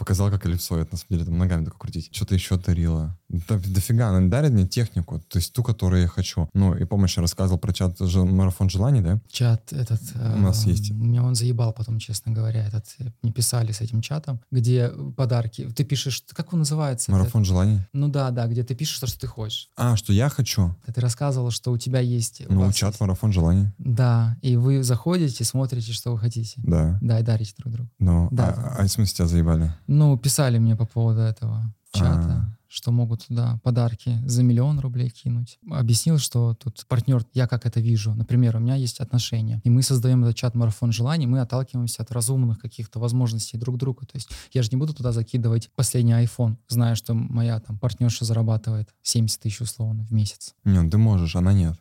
[0.02, 2.10] Показал, как эллипсоид, на самом деле, там ногами только крутить.
[2.12, 3.18] Что-то еще дарила.
[3.30, 6.50] Да, дофига, она дарит мне технику, то есть ту, которую я хочу.
[6.54, 9.22] Ну, и помощь я рассказывал про чат же- марафон желаний, да?
[9.30, 10.02] чат этот...
[10.16, 10.92] У нас э, есть.
[10.92, 12.86] Меня он заебал потом, честно говоря, этот...
[13.00, 15.70] э, Мне писали с этим чатом, где подарки...
[15.76, 16.24] Ты пишешь...
[16.34, 17.12] Как он называется?
[17.12, 17.76] Марафон желаний.
[17.76, 17.88] Это?
[17.94, 19.70] Ну да, да, где ты пишешь то, что ты хочешь.
[19.78, 20.76] А, что я хочу?
[20.94, 22.42] Ты рассказывала, что у тебя есть...
[22.50, 23.68] у Ну, чат есть- марафон желаний.
[23.78, 26.60] Да, и вы заходите, смотрите, что вы хотите.
[26.64, 26.98] Да.
[27.02, 27.90] Да, и дарите друг другу.
[28.00, 28.50] Но, Да.
[28.50, 29.74] а, а в смысле тебя заебали?
[29.94, 32.58] Ну, писали мне по поводу этого чата, А.
[32.70, 35.60] что могут туда подарки за миллион рублей кинуть.
[35.70, 38.14] Объяснил, что тут партнер, я как это вижу.
[38.14, 42.12] Например, у меня есть отношения, и мы создаем этот чат «Марафон желаний», мы отталкиваемся от
[42.12, 44.06] разумных каких-то возможностей друг друга.
[44.06, 48.24] То есть я же не буду туда закидывать последний iPhone, зная, что моя там партнерша
[48.24, 50.56] зарабатывает 70 тысяч условно в месяц.
[50.64, 51.78] Не, ну ты можешь, она нет.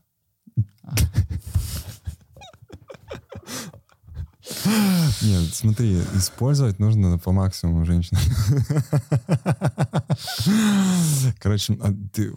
[4.67, 5.11] А.
[5.23, 8.17] Нет, смотри, использовать нужно по максимуму женщин.
[11.39, 12.33] Короче, а ты,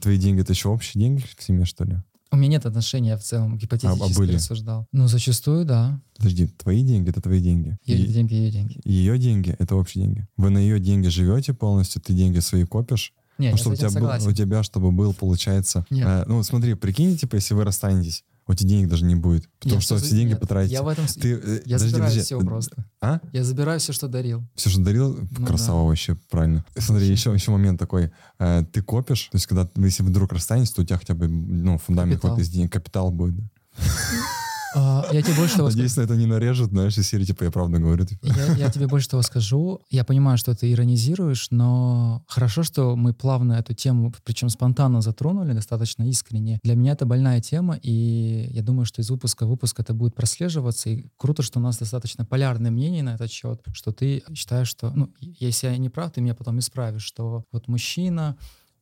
[0.00, 1.96] твои деньги, это еще общие деньги к семье, что ли?
[2.32, 4.34] У меня нет отношений, я в целом гипотетически были?
[4.34, 4.86] рассуждал.
[4.92, 6.00] Ну, зачастую, да.
[6.18, 7.78] Подожди, твои деньги— это твои деньги.
[7.84, 8.80] Ее И- деньги, ее деньги.
[8.84, 10.26] Ее деньги— это общие деньги.
[10.36, 13.90] Вы на ее деньги живете полностью, ты деньги свои копишь, Не, ну, чтобы у тебя,
[13.90, 15.86] был, у тебя, чтобы был, получается...
[15.88, 16.06] Нет.
[16.06, 19.76] э, ну, смотри, прикинь, типа, если вы расстанетесь, у тебя денег даже не будет, потому
[19.76, 20.74] Нет, что все деньги нет, потратите.
[20.74, 21.06] Я в этом...
[21.06, 22.86] Ты, э, Я подожди, забираю подожди, все э, просто.
[23.00, 23.20] А?
[23.32, 24.44] Я забираю все, что дарил.
[24.54, 25.88] Все, что дарил, Ну красава да.
[25.88, 26.64] вообще, правильно.
[26.76, 28.12] Смотри, еще, еще момент такой.
[28.38, 31.78] э, ты копишь, то есть, когда, если вдруг расстанетесь, то у тебя хотя бы, ну,
[31.78, 33.34] фундамент какой-то из денег, капитал будет.
[34.78, 35.78] А, я тебе больше того скажу.
[35.78, 38.04] Надеюсь, на это не нарежут, знаешь, из серии, типа, я правда говорю.
[38.04, 38.26] типа.
[38.26, 39.80] Я, я тебе больше того скажу.
[39.88, 45.54] Я понимаю, что ты иронизируешь, но хорошо, что мы плавно эту тему, причем спонтанно затронули,
[45.54, 46.60] достаточно искренне.
[46.62, 50.14] Для меня это больная тема, и я думаю, что из выпуска в выпуск это будет
[50.14, 50.90] прослеживаться.
[50.90, 54.90] И круто, что у нас достаточно полярное мнение на этот счет, что ты считаешь, что,
[54.90, 58.36] ну, если я не прав, ты меня потом исправишь, что вот мужчина,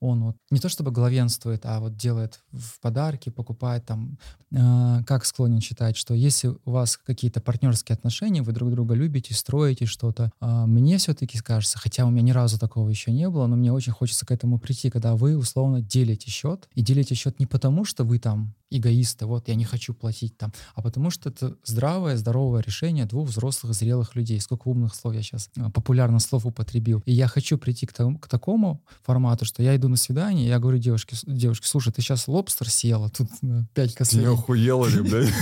[0.04, 4.18] он вот не то чтобы главенствует, а вот делает в подарки, покупает там,
[4.52, 9.34] э, как склонен считать, что если у вас какие-то партнерские отношения, вы друг друга любите,
[9.34, 13.46] строите что-то, э, мне все-таки кажется, хотя у меня ни разу такого еще не было,
[13.46, 17.40] но мне очень хочется к этому прийти, когда вы условно делите счет, и делите счет
[17.40, 21.30] не потому, что вы там эгоисты, вот я не хочу платить там, а потому что
[21.30, 24.40] это здравое, здоровое решение двух взрослых, зрелых людей.
[24.40, 27.02] Сколько умных слов я сейчас э, популярно слов употребил.
[27.06, 30.59] И я хочу прийти к, тому, к такому формату, что я иду на свидание, я
[30.59, 33.94] говорю девушке, девушке, слушай, ты сейчас лобстер съела, тут э, пять.
[33.94, 35.33] Ты не охуела ли, блядь?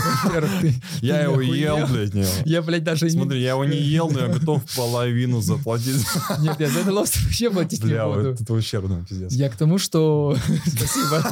[1.00, 4.28] Я его ел, блядь, не Я, блядь, даже Смотри, я его не ел, но я
[4.38, 6.04] готов половину заплатить.
[6.40, 8.30] Нет, я за этот лобстер вообще платить не Бля, буду.
[8.30, 9.32] вот это ущербно, пиздец.
[9.32, 10.36] Я к тому, что...
[10.66, 11.24] Спасибо.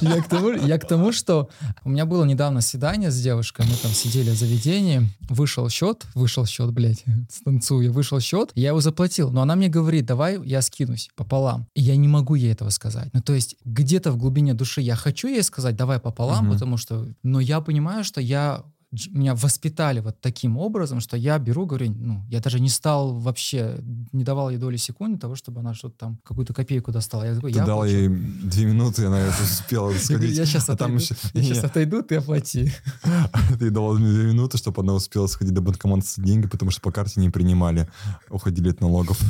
[0.00, 1.48] Я к, тому, я к тому, что
[1.84, 6.46] у меня было недавно свидание с девушкой, мы там сидели в заведении, вышел счет, вышел
[6.46, 11.10] счет, блядь, станцую, вышел счет, я его заплатил, но она мне говорит, давай я скинусь
[11.16, 11.66] пополам.
[11.74, 13.08] И я не могу ей этого сказать.
[13.12, 16.54] Ну, то есть где-то в глубине души я хочу ей сказать, давай пополам, Мгм.
[16.54, 17.06] потому что...
[17.22, 18.62] Но я понимаю, что я
[19.10, 23.80] меня воспитали вот таким образом, что я беру, говорю, ну, я даже не стал вообще,
[24.12, 27.24] не давал ей доли секунды того, чтобы она что-то там, какую-то копейку достала.
[27.24, 27.92] Я такой, Ты я дал плачу.
[27.94, 30.36] ей две минуты, и она успела сходить.
[30.36, 30.98] я сейчас А отойду,
[31.34, 32.72] я сейчас отойду, ты оплати.
[33.58, 36.80] Ты дал мне две минуты, чтобы она успела сходить до банкомата с деньги, потому что
[36.80, 37.88] по карте не принимали.
[38.30, 39.20] Уходили от налогов.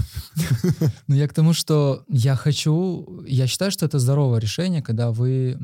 [1.06, 5.58] Но я к тому, что я хочу, я считаю, что это здоровое решение, когда вы...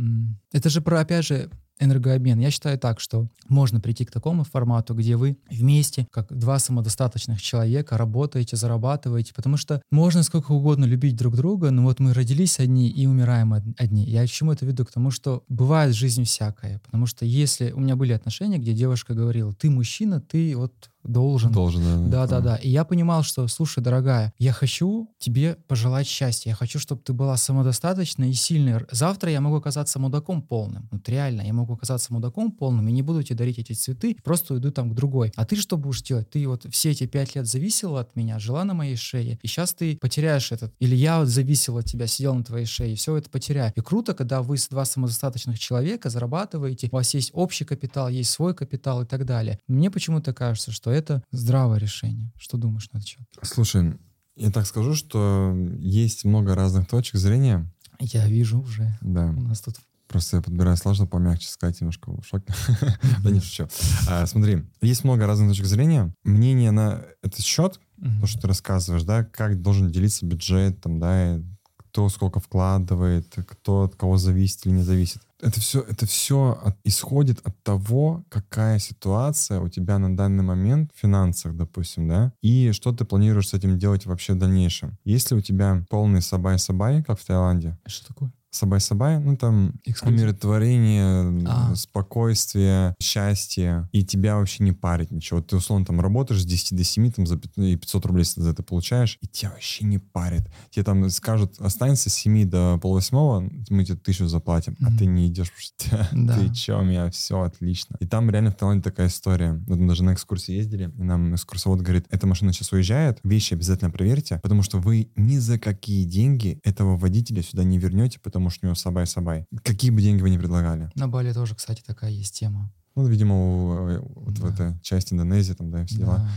[0.53, 2.39] Это же про, опять же, энергообмен.
[2.39, 7.41] Я считаю так, что можно прийти к такому формату, где вы вместе, как два самодостаточных
[7.43, 12.59] человека, работаете, зарабатываете, потому что можно сколько угодно любить друг друга, но вот мы родились
[12.61, 14.05] одни и умираем од- одни.
[14.05, 14.85] Я к чему это веду?
[14.85, 16.79] К тому, что бывает в жизни всякое.
[16.81, 20.73] Потому что если у меня были отношения, где девушка говорила, ты мужчина, ты вот
[21.05, 22.11] должен Должен.
[22.11, 22.57] да, да, да.
[22.57, 26.51] И я понимал, что, слушай, дорогая, я хочу тебе пожелать счастья.
[26.51, 28.85] Я хочу, чтобы ты была самодостаточной и сильной.
[28.91, 30.89] Завтра я могу оказаться мудаком полным.
[30.91, 34.55] Вот реально, я могу оказаться мудаком полным и не буду тебе дарить эти цветы, просто
[34.55, 35.33] уйду там к другой.
[35.37, 36.31] А ты что будешь делать?
[36.31, 39.75] Ты вот все эти пять лет зависела от меня, жила на моей шее, и сейчас
[39.75, 40.73] ты потеряешь этот.
[40.79, 43.73] Или я вот зависел от тебя, сидел на твоей шее, и все это потеряю.
[43.75, 48.55] И круто, когда вы два самодостаточных человека зарабатываете, у вас есть общий капитал, есть свой
[48.55, 49.59] капитал и так далее.
[49.67, 52.33] Мне почему-то кажется, что это здравое решение.
[52.39, 53.27] Что думаешь на этот счет?
[53.43, 53.95] Слушай,
[54.37, 57.71] я так скажу, что есть много разных точек зрения.
[58.01, 58.97] Я вижу уже.
[59.01, 59.27] Да.
[59.37, 59.77] У нас тут
[60.13, 62.53] Просто я подбираю сложно помягче сказать, немножко в шоке.
[63.25, 63.67] Да не шучу.
[64.07, 66.15] А, Смотри, есть много разных точек зрения.
[66.23, 67.81] Мнение на этот счет,
[68.21, 71.41] то, что ты рассказываешь, да, как должен делиться бюджет, там, да,
[71.79, 75.23] кто сколько вкладывает, кто от кого зависит или не зависит.
[75.43, 80.93] Это все, это все от- исходит от того, какая ситуация у тебя на данный момент
[80.95, 84.97] в финансах, допустим, да, и что ты планируешь с этим делать вообще в дальнейшем.
[85.05, 88.33] Если у тебя полный сабай-сабай, как в Таиланде, Что такое?
[88.55, 90.19] Сабай-сабай, ну там Эксклюзив.
[90.21, 91.75] умиротворение, А.
[91.75, 95.41] спокойствие, счастье, и тебя вообще не парит ничего.
[95.41, 98.51] Ты, условно, там работаешь с 10 до 7, там за пят- и 500 рублей за
[98.51, 100.43] это получаешь, и тебя вообще не парит.
[100.71, 104.99] Тебе там скажут, останься с 7 до полвосьмого, мы тебе тысячу заплатим, а Мгм.
[104.99, 106.39] ты не идешь, потому что Да.
[106.39, 107.97] ты чё, у меня все отлично.
[108.01, 109.53] И там реально в Таиланде такая история.
[109.67, 113.55] Вот мы даже на экскурсии ездили, и нам экскурсовод говорит, эта машина сейчас уезжает, вещи
[113.55, 118.42] обязательно проверьте, потому что вы ни за какие деньги этого водителя сюда не вернете, потому
[118.51, 119.47] что у него сабай-сабай.
[119.63, 120.91] Какие бы деньги вы ни предлагали.
[120.95, 122.71] На Бали тоже, кстати, такая есть тема.
[122.95, 124.49] Ну, видимо, у, вот в Да.
[124.49, 126.17] этой части Индонезии, там, да, все дела.
[126.19, 126.31] Да.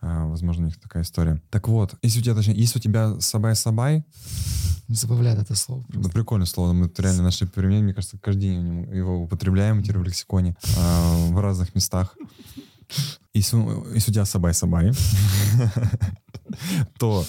[0.00, 1.40] А, возможно, у них такая история.
[1.50, 4.04] Так вот, если у тебя, точнее, если у тебя сабай-сабай,
[4.88, 5.84] Не забавляет это слово.
[5.88, 10.02] ну, прикольное слово, мы реально нашли применение, мне кажется, каждый день его употребляем теперь в
[10.04, 12.14] лексиконе а, в разных местах.
[13.32, 13.56] Если,
[13.94, 14.92] если у тебя сабай-сабай,
[16.98, 17.24] то,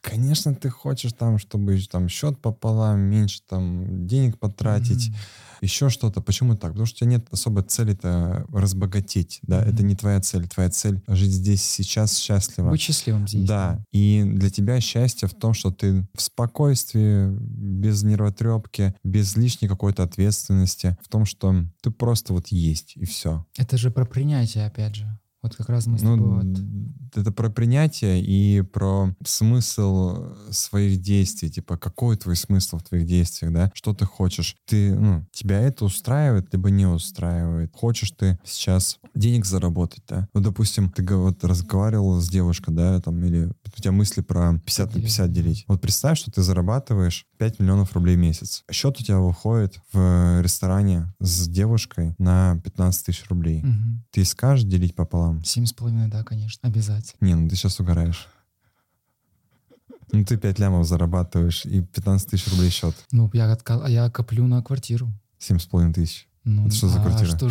[0.00, 5.16] конечно, ты хочешь там, чтобы там счет пополам, меньше там денег потратить, Мгм.
[5.62, 6.20] еще что-то.
[6.20, 6.70] Почему так?
[6.72, 9.86] Потому что у тебя нет особой цели-то разбогатеть, да, это Мгм.
[9.88, 10.48] не твоя цель.
[10.48, 12.70] Твоя цель— жить здесь, сейчас, счастливо.
[12.70, 13.46] Быть счастливым здесь.
[13.46, 19.68] Да, и для тебя счастье в том, что ты в спокойствии, без нервотрепки, без лишней
[19.68, 23.44] какой-то ответственности, в том, что ты просто вот есть, и все.
[23.58, 25.18] Это же про принятие, опять же.
[25.42, 26.60] Вот как раз мы с Ну, вот-
[27.16, 31.50] это про принятие и про смысл своих действий.
[31.50, 33.70] Типа, какой твой смысл в твоих действиях, да?
[33.74, 34.56] Что ты хочешь?
[34.66, 37.72] Ты, ну, тебя это устраивает, либо не устраивает?
[37.74, 40.28] Хочешь ты сейчас денег заработать, да?
[40.34, 44.94] Ну, допустим, ты вот разговаривал с девушкой, да, там, или у тебя мысли про 50
[44.94, 45.64] на 50 делить.
[45.68, 48.64] Вот представь, что ты зарабатываешь 5 миллионов рублей в месяц.
[48.70, 53.62] Счет у тебя выходит в ресторане с девушкой на 15 тысяч рублей.
[53.62, 54.04] Мгм.
[54.10, 55.42] Ты скажешь делить пополам?
[55.44, 56.68] Семь с половиной, да, конечно.
[56.68, 57.16] Обязательно.
[57.26, 58.28] Не, ну ты сейчас угораешь.
[60.12, 62.94] Ну, ты 5 лямов зарабатываешь и 15 тысяч рублей счет.
[63.12, 65.12] Ну, я, отка- я коплю на квартиру.
[65.38, 66.28] 7,5 тысяч.
[66.56, 67.32] Ну, Это что за квартира?
[67.32, 67.50] Такой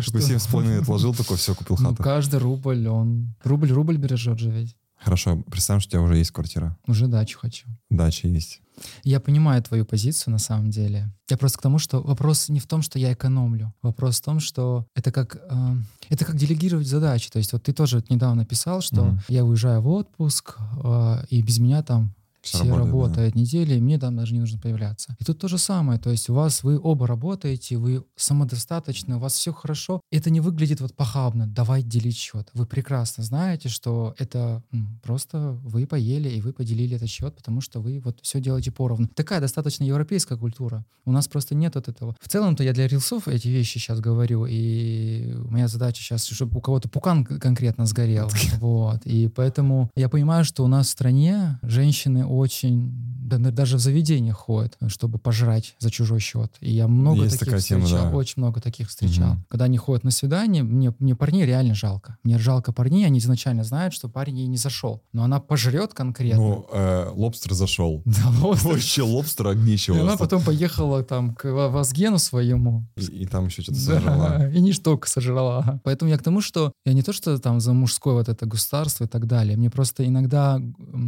[0.00, 0.18] что?
[0.18, 2.02] 7,5 отложил, такой, все, купил Ну, хату.
[2.02, 3.34] каждый рубль, он...
[3.44, 4.76] Рубль рубль бережет же ведь.
[5.00, 6.76] Хорошо, представь, что у тебя уже есть квартира.
[6.88, 7.68] Уже дачу хочу.
[7.88, 8.60] Дача есть.
[9.04, 11.12] Я понимаю твою позицию на самом деле.
[11.30, 13.72] Я просто к тому, что вопрос не в том, что я экономлю.
[13.82, 15.76] Вопрос в том, что это как, э,
[16.08, 17.30] это как делегировать задачи.
[17.30, 19.20] То есть вот ты тоже вот недавно писал, что Мгм.
[19.28, 22.14] я уезжаю в отпуск, э, и без меня там
[22.48, 22.92] все работает, да.
[22.92, 25.16] работают недели, мне там даже не нужно появляться.
[25.18, 29.18] И тут то же самое, то есть у вас, вы оба работаете, вы самодостаточны, у
[29.18, 30.00] вас все хорошо.
[30.10, 32.48] Это не выглядит вот похабно, давай делить счет.
[32.54, 37.60] Вы прекрасно знаете, что это м, просто вы поели, и вы поделили этот счет, потому
[37.60, 39.08] что вы вот все делаете поровну.
[39.08, 40.84] Такая достаточно европейская культура.
[41.04, 42.14] У нас просто нет вот этого.
[42.20, 46.60] В целом-то я для рилсов эти вещи сейчас говорю, и моя задача сейчас, чтобы у
[46.60, 48.30] кого-то пукан конкретно сгорел.
[48.58, 49.06] Вот.
[49.06, 54.36] И поэтому я понимаю, что у нас в стране женщины очень, да, даже в заведениях
[54.36, 56.52] ходят, чтобы пожрать за чужой счет.
[56.60, 58.16] И я много Есть таких такая тема, встречал, да.
[58.16, 59.34] очень много таких встречал.
[59.34, 59.44] Мгм.
[59.48, 62.16] Когда они ходят на свидание, мне, мне парней реально жалко.
[62.24, 65.02] Мне жалко парней, они изначально знают, что парень ей не зашел.
[65.12, 66.38] Но она пожрет конкретно.
[66.40, 68.02] Ну, э, лобстер зашел.
[68.18, 68.62] Да, вот.
[68.62, 72.86] Вообще лобстер огнище И она потом поехала там к Ва- Вазгену своему.
[72.96, 74.48] И, и там еще что-то Да, сожрала.
[74.50, 75.80] и не штука сожрала.
[75.84, 79.04] Поэтому я к тому, что я не то, что там за мужское вот это государство
[79.04, 79.56] и так далее.
[79.56, 80.60] Мне просто иногда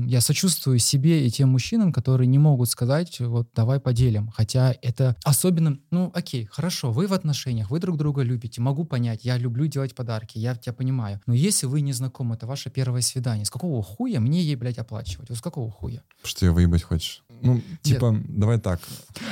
[0.07, 4.29] я сочувствую себе и тем мужчинам, которые не могут сказать, вот давай поделим.
[4.29, 9.25] Хотя это особенно, ну окей, хорошо, вы в отношениях, вы друг друга любите, могу понять,
[9.25, 11.21] я люблю делать подарки, я тебя понимаю.
[11.27, 14.79] Но если вы не знакомы, это ваше первое свидание, с какого хуя мне ей, блядь,
[14.79, 15.29] оплачивать?
[15.31, 16.03] Вот с какого хуя?
[16.23, 17.23] Что ее выебать хочешь?
[17.43, 18.81] Ну, типа, давай так.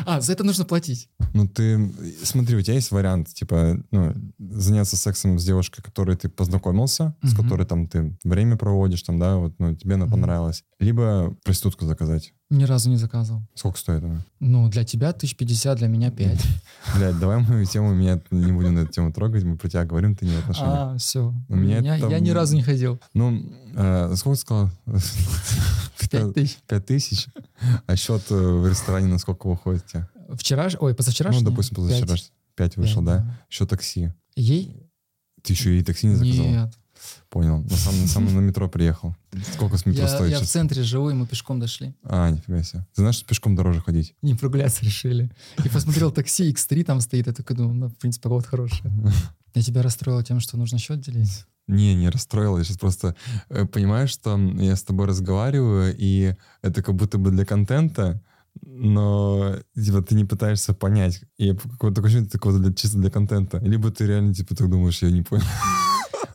[0.06, 1.08] А, за это нужно платить.
[1.34, 1.92] Ну, ты...
[2.22, 7.32] Смотри, у тебя есть вариант, типа, ну, заняться сексом с девушкой, которой ты познакомился, с
[7.32, 7.42] Мгм.
[7.42, 10.12] которой там ты время проводишь, там, да, вот, ну, тебе она Мгм.
[10.12, 10.64] понравилась.
[10.80, 12.34] Либо проститутку заказать.
[12.50, 13.42] Ни разу не заказывал.
[13.54, 14.24] Сколько стоит она?
[14.40, 16.46] Ну, для тебя 1050, для меня 5.
[16.96, 20.24] Блядь, давай мою тему, меня не будем эту тему трогать, мы про тебя говорим, ты
[20.24, 20.74] не в отношениях.
[20.74, 21.34] А, все.
[21.48, 22.98] У меня я, там- я ни разу не ходил.
[23.12, 24.70] Ну, э, сколько сказал?
[26.10, 26.58] Пять тысяч.
[26.66, 27.26] Пять тысяч?
[27.86, 30.08] А счет э, в ресторане на сколько выходит у тебя?
[30.30, 31.42] Вчера, ой, позавчерашний?
[31.42, 32.06] Ну, допустим, позавчера.
[32.06, 32.32] Пять.
[32.54, 33.38] Пять вышел, Пять, да?
[33.50, 34.10] Еще такси.
[34.36, 34.88] Ей?
[35.42, 36.46] Ты еще и такси не заказал?
[36.46, 36.78] Нет.
[37.30, 37.58] Понял.
[37.62, 39.14] На самом, на самом на метро приехал.
[39.54, 40.50] Сколько с метро Я, стоит я в сейчас?
[40.50, 41.94] центре живу, и мы пешком дошли.
[42.02, 42.86] А, нифига себе.
[42.94, 44.14] Ты знаешь, что пешком дороже ходить?
[44.22, 45.30] Не прогуляться решили.
[45.64, 47.26] И посмотрел такси, X3 там стоит.
[47.26, 48.92] Я такой думаю, ну, в принципе, вот хорошая.
[49.54, 51.44] Я тебя расстроила тем, что нужно счет делить?
[51.66, 52.56] Не, не расстроил.
[52.58, 53.14] Я сейчас просто
[53.50, 58.22] э, понимаю, что я с тобой разговариваю, и это как будто бы для контента,
[58.62, 61.22] но типа ты не пытаешься понять.
[61.36, 63.58] И какое-то ощущение, это такое для- чисто для контента.
[63.58, 65.44] Либо ты реально типа так думаешь, я не понял.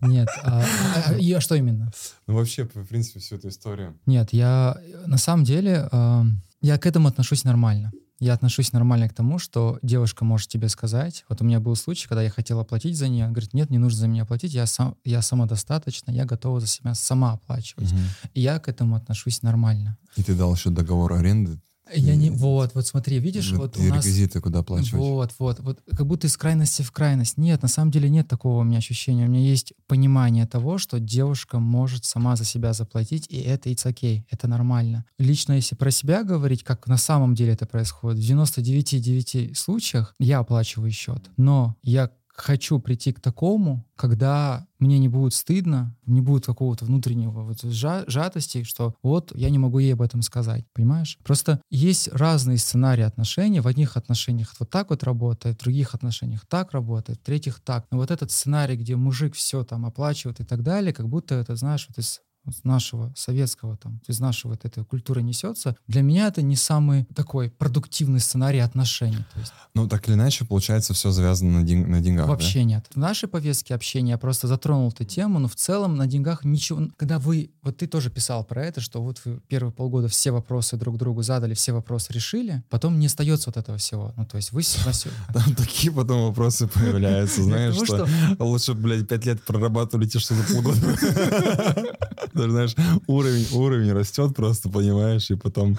[0.03, 0.27] Нет.
[0.43, 1.91] А, а- а- и а что именно?
[2.27, 3.97] Ну вообще, в принципе, всю эту историю.
[4.05, 6.23] Нет, я на самом деле, э,
[6.61, 7.91] я к этому отношусь нормально.
[8.19, 11.25] Я отношусь нормально к тому, что девушка может тебе сказать.
[11.27, 13.27] Вот у меня был случай, когда я хотела платить за нее.
[13.27, 16.93] Говорит, нет, не нужно за меня платить, я, сам, я самодостаточна, я готова за себя
[16.93, 17.93] сама оплачивать.
[18.33, 19.97] И я к этому отношусь нормально.
[20.15, 21.59] И ты дал еще договор аренды,
[21.95, 22.29] Я не...
[22.29, 23.97] Вот, вот смотри, видишь, вот у нас...
[23.97, 24.93] реквизиты, куда оплачивать.
[24.93, 27.37] Вот, вот, вот, как будто из крайности в крайность.
[27.37, 29.25] Нет, на самом деле нет такого у меня ощущения.
[29.25, 33.85] У меня есть понимание того, что девушка может сама за себя заплатить, и это it's
[33.85, 35.05] okay, это нормально.
[35.17, 40.39] Лично, если про себя говорить, как на самом деле это происходит, в 99,9 случаях я
[40.39, 46.45] оплачиваю счет, но я хочу прийти к такому, когда мне не будет стыдно, не будет
[46.45, 51.17] какого-то внутреннего вот жа- жадости, что вот я не могу ей об этом сказать, понимаешь?
[51.23, 53.59] Просто есть разные сценарии отношений.
[53.59, 57.85] В одних отношениях вот так вот работает, в других отношениях так работает, в третьих так.
[57.91, 61.55] Но вот этот сценарий, где мужик все там оплачивает и так далее, как будто это,
[61.55, 66.27] знаешь, вот из вот нашего советского, там, из нашей вот этой культуры несется, для меня
[66.27, 69.23] это не самый такой продуктивный сценарий отношений.
[69.33, 72.31] То есть Ну, так или иначе, получается, все завязано на, ден- на деньгах, да?
[72.31, 72.85] Вообще нет.
[72.93, 76.87] В нашей повестке общения я просто затронул эту тему, но в целом на деньгах ничего...
[76.97, 77.51] Когда вы...
[77.61, 81.21] Вот ты тоже писал про это, что вот вы первые полгода все вопросы друг другу
[81.23, 84.13] задали, все вопросы решили, потом не остается вот этого всего.
[84.17, 84.73] Ну, то есть вы с-
[85.33, 88.07] Там такие потом вопросы появляются, знаешь, что
[88.39, 90.77] лучше, блядь, пять лет прорабатывали те, что за полгода.
[92.33, 92.75] Даже, знаешь,
[93.07, 95.77] уровень, уровень растет просто, понимаешь, и потом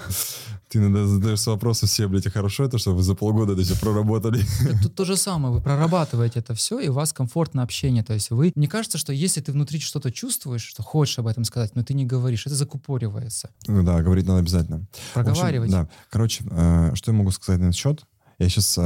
[0.69, 3.79] ты иногда задаешься вопросы все, блядь, а хорошо это, что вы за полгода это все
[3.79, 4.43] проработали.
[4.63, 8.03] Так Тут то же самое, вы прорабатываете это все, и у вас комфортно общение.
[8.03, 8.51] То есть вы...
[8.55, 11.93] Мне кажется, что если ты внутри что-то чувствуешь, что хочешь об этом сказать, но ты
[11.93, 13.49] не говоришь, это закупоривается.
[13.67, 14.77] Ну Да, говорить надо обязательно.
[14.77, 15.71] В общем, Проговаривать.
[15.71, 18.05] Да, короче, э, что я могу сказать на этот счет?
[18.37, 18.77] Я сейчас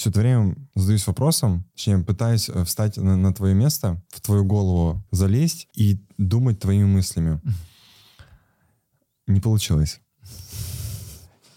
[0.00, 4.46] все это время задаюсь вопросом, точнее, пытаюсь э, встать на, на твое место, в твою
[4.46, 7.38] голову залезть и думать твоими мыслями.
[9.26, 10.00] не получилось.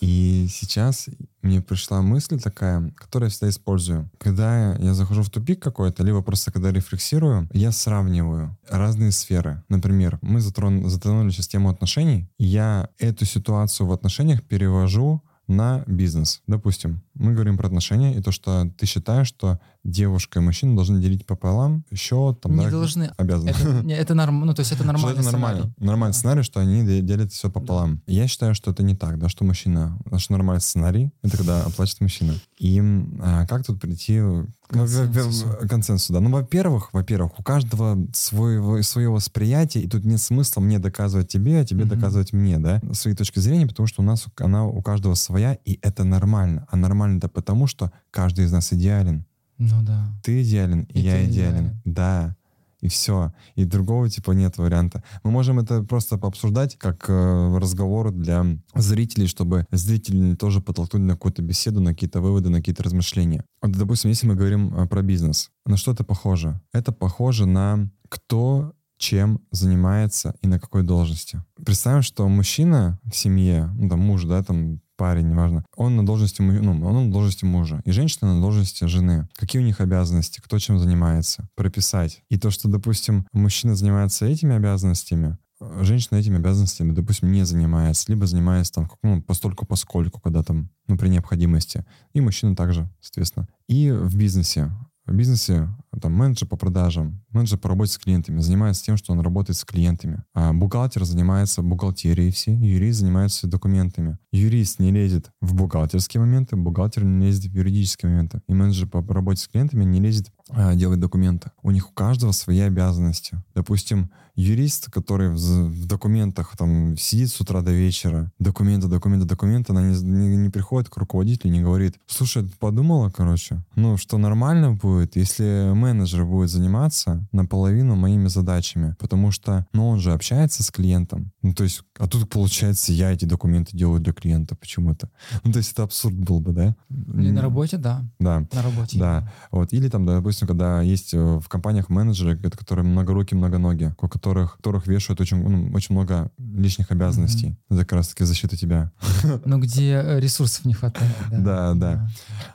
[0.02, 1.08] И сейчас
[1.42, 4.12] мне пришла мысль такая, которую я всегда использую.
[4.18, 9.64] Когда я захожу в тупик какой-то, либо просто когда рефлексирую, я сравниваю разные сферы.
[9.70, 16.42] Например, мы затрон, затронули сейчас тему отношений, я эту ситуацию в отношениях перевожу на бизнес.
[16.48, 21.00] Допустим, мы говорим про отношения, и то, что ты считаешь, что девушка и мужчина должны
[21.02, 23.12] делить пополам счет, там, Не да, должны.
[23.18, 23.50] обязаны.
[23.50, 25.20] Это, не, это норм, ну, то есть это Что нормально.
[25.20, 25.74] это нормально.
[25.78, 28.02] Нормальный сценарий, что они де- делят все пополам.
[28.08, 32.02] Я считаю, что это не так, да, что мужчина, что нормальный сценарий, это когда оплачивает
[32.02, 32.34] мужчина.
[32.60, 32.82] И
[33.22, 34.20] а, как тут прийти
[34.68, 35.48] к Консенсусу.
[35.50, 36.20] к консенсусу, да.
[36.22, 41.60] Ну, во-первых, во-первых, у каждого свое, свое восприятие, и тут нет смысла мне доказывать тебе,
[41.60, 41.90] а тебе Мгм.
[41.96, 45.78] доказывать мне, да, свои точки зрения, потому что у нас она у каждого своя, и
[45.82, 46.66] это нормально.
[46.72, 49.26] А нормально это потому, что каждый из нас идеален.
[49.58, 50.08] Ну да.
[50.24, 51.54] Ты идеален, и, И я идеален.
[51.54, 51.82] идеален.
[51.86, 52.36] Да.
[52.82, 53.32] И все.
[53.56, 55.04] И другого типа нет варианта.
[55.24, 58.46] Мы можем это просто пообсуждать как э, разговор для
[58.76, 63.46] зрителей, чтобы зрители тоже подтолкнули на какую-то беседу, на какие-то выводы, на какие-то размышления.
[63.62, 66.60] Вот, допустим, если мы говорим э, про бизнес, на что это похоже?
[66.74, 71.42] Это похоже на кто чем занимается и на какой должности.
[71.66, 76.42] Представим, что мужчина в семье, ну там муж, да, там парень, неважно, он на должности,
[76.42, 79.28] ну, он на должности мужа, и женщина на должности жены.
[79.36, 82.22] Какие у них обязанности, кто чем занимается, прописать.
[82.30, 88.06] И то, что, допустим, мужчина занимается этими обязанностями, э, женщина этими обязанностями, допустим, не занимается,
[88.08, 91.84] либо занимается там, ну, постольку поскольку, когда там, ну, при необходимости.
[92.14, 93.50] И мужчина также, соответственно.
[93.68, 94.72] И в бизнесе.
[95.06, 95.68] В бизнесе
[96.02, 99.66] там менеджер по продажам, менеджер по работе с клиентами занимается тем, что он работает с
[99.66, 100.24] клиентами.
[100.34, 104.18] А бухгалтер занимается бухгалтерией все, юрист занимается документами.
[104.32, 108.42] Юрист не лезет в бухгалтерские моменты, бухгалтер не лезет в юридические моменты.
[108.48, 110.32] И менеджер по работе с клиентами не лезет
[110.76, 111.52] делать документы.
[111.62, 113.42] У них у каждого свои обязанности.
[113.56, 119.74] Допустим, юрист, который в, в документах там сидит с утра до вечера, документы, документы, документы,
[119.74, 124.74] она не, не- не приходит к руководителю не говорит, слушай, подумала, короче, ну, что нормально
[124.74, 130.72] будет, если менеджер будет заниматься наполовину моими задачами, потому что, ну, он же общается с
[130.72, 135.10] клиентом, ну, то есть, а тут, получается, я эти документы делаю для клиента почему-то.
[135.44, 136.76] Ну, то есть, это абсурд был бы, да?
[136.90, 138.04] Или на работе, да.
[138.20, 138.48] Да.
[138.54, 138.98] На работе.
[138.98, 139.74] Да, вот.
[139.74, 144.08] Или там, да, допустим, когда есть э, в компаниях менеджеры, это которые многоруки, многоногие, у
[144.08, 147.58] которых, которых вешают очень, ну, очень много лишних обязанностей.
[147.70, 148.92] Это как раз-таки защита тебя.
[149.46, 151.12] Ну, где э, ресурсов не хватает.
[151.30, 152.10] Да, Да, да.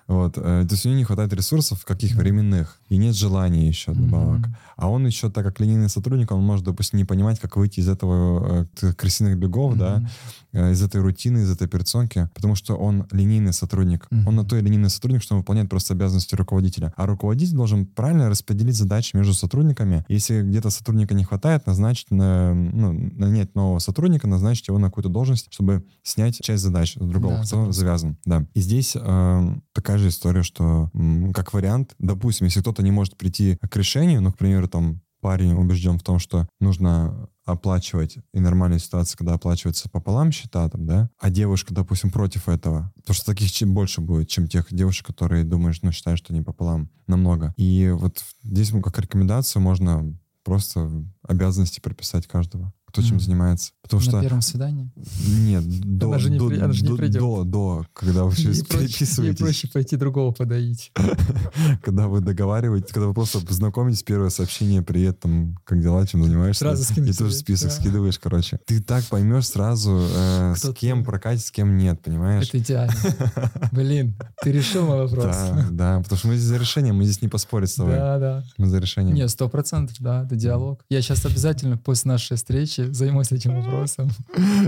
[0.06, 0.38] Вот.
[0.38, 2.20] э, То есть у него не хватает ресурсов, каких Да.
[2.22, 4.46] временных, и нет желания еще добавок.
[4.76, 7.88] А он еще, так как линейный сотрудник, он может, допустим, не понимать, как выйти из
[7.88, 8.66] этого
[8.96, 10.08] крысиных бегов, да, Мгм.
[10.52, 14.06] э, из этой рутины, из этой операционки, потому что он линейный сотрудник.
[14.10, 14.28] Мгм.
[14.28, 16.92] Он на то и линейный сотрудник, что он выполняет просто обязанности руководителя.
[16.96, 20.04] А руководитель должен правильно распределить задачи между сотрудниками.
[20.08, 25.08] Если где-то сотрудника не хватает, назначить, на, ну, нанять нового сотрудника, назначить его на какую-то
[25.10, 28.16] должность, чтобы снять часть задач с другого, Да, кто завязан.
[28.24, 28.46] Да.
[28.54, 30.90] И здесь э, такая же история, что
[31.34, 35.54] как вариант, допустим, если кто-то не может прийти к решению, ну, к примеру, там парень
[35.54, 41.10] убежден в том, что нужно оплачивать, и нормальная ситуация, когда оплачивается пополам счета, там, да,
[41.18, 45.44] а девушка, допустим, против этого, потому что таких чем больше будет, чем тех девушек, которые
[45.44, 47.54] думаешь, ну, считают, что не пополам, намного.
[47.56, 50.14] И вот здесь как рекомендацию можно
[50.44, 50.90] просто
[51.22, 53.72] обязанности прописать каждого, кто чем занимается.
[53.82, 54.90] Потому На что первом свидании.
[55.28, 55.64] нет,
[55.98, 57.20] до, Она же не до, при- она же не до- придет.
[57.20, 60.92] до, до, когда вы ей переписываетесь, проще пойти другого подоить.
[61.82, 66.60] когда вы договариваетесь, когда вы просто знакомитесь, первое сообщение, привет, там, как дела, чем занимаешься.
[66.60, 68.58] Сразу скинуть И тоже список скидываешь, короче.
[68.66, 72.48] Ты так поймешь сразу, э, с кем прокатить, с кем нет, понимаешь?
[72.48, 72.94] Это идеально.
[73.72, 75.24] Блин, ты решил мой вопрос.
[75.24, 77.94] Да, да, потому что мы здесь за решение, мы здесь не поспорить с тобой.
[77.94, 78.44] Да, да.
[78.56, 79.14] Мы за решение.
[79.14, 80.84] Не, сто процентов, да, это диалог.
[80.90, 84.10] Я сейчас обязательно после нашей встречи займусь этим вопросом.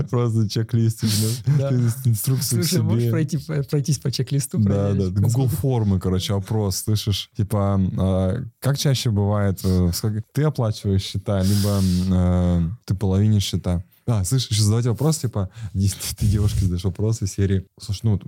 [0.09, 1.03] Просто чек-лист,
[1.57, 1.69] Да.
[1.69, 1.75] да.
[2.05, 4.59] инструкцию Слушай, можешь пройти, пройтись по чек-листу?
[4.59, 7.29] Да, да, Google формы, короче, опрос, слышишь?
[7.35, 9.91] Типа, а, как чаще бывает, э,
[10.33, 13.83] ты оплачиваешь счета, либо э, ты половинишь счета?
[14.07, 18.19] А, слышишь, еще задавать вопрос, типа, если ты девушке задаешь вопросы серии, слушай, ну,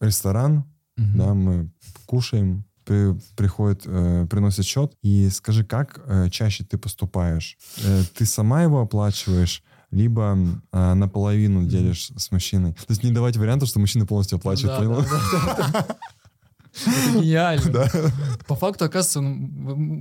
[0.00, 0.64] ресторан,
[0.96, 1.70] да, мы
[2.06, 7.58] кушаем, при- приходит, э, приносит счет, и скажи, как э, чаще ты поступаешь?
[7.84, 10.38] Э, ты сама его оплачиваешь, либо
[10.72, 12.72] э, наполовину делишь с мужчиной.
[12.72, 15.02] То есть не давать варианта, что мужчина полностью оплачивает, Да, понял?
[15.02, 15.96] да, да, да.
[16.84, 17.66] Это гениально.
[17.76, 17.90] Да.
[18.46, 19.20] По факту, оказывается,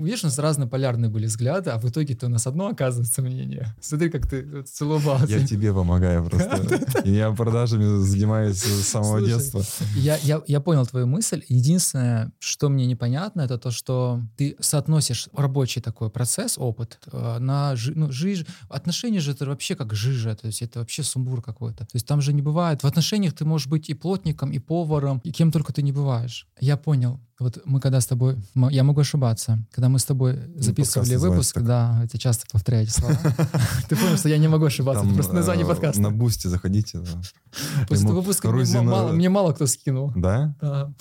[0.03, 3.75] видишь, у нас разные полярные были взгляды, а в итоге-то у нас одно оказывается мнение.
[3.81, 5.27] Смотри, как ты вот целовался.
[5.27, 6.81] Я тебе помогаю просто.
[7.05, 9.63] Я продажами занимаюсь с самого Слушай, детства.
[9.95, 11.43] Я, я, я понял твою мысль.
[11.47, 17.75] Единственное, что мне непонятно, это то, что ты соотносишь рабочий такой процесс, опыт, э, на
[17.75, 18.45] жи- ну, жизнь.
[18.69, 21.79] Отношения же это вообще как жижа, то есть это вообще сумбур какой-то.
[21.85, 22.83] То есть там же не бывает.
[22.83, 26.47] В отношениях ты можешь быть и плотником, и поваром, и кем только ты не бываешь.
[26.65, 27.19] Я понял.
[27.39, 28.37] Вот мы когда с тобой,
[28.71, 33.15] я могу ошибаться, когда мы с тобой записывали Ну, выпуск, да, эти часто повторяете слова.
[33.89, 36.01] Ты понял, что я не могу ошибаться, это просто название э, подкаста.
[36.01, 37.03] На Boosty заходите.
[37.87, 40.11] После выпуска мне мало- кто скинул.
[40.15, 40.55] Да?
[40.59, 40.91] Да.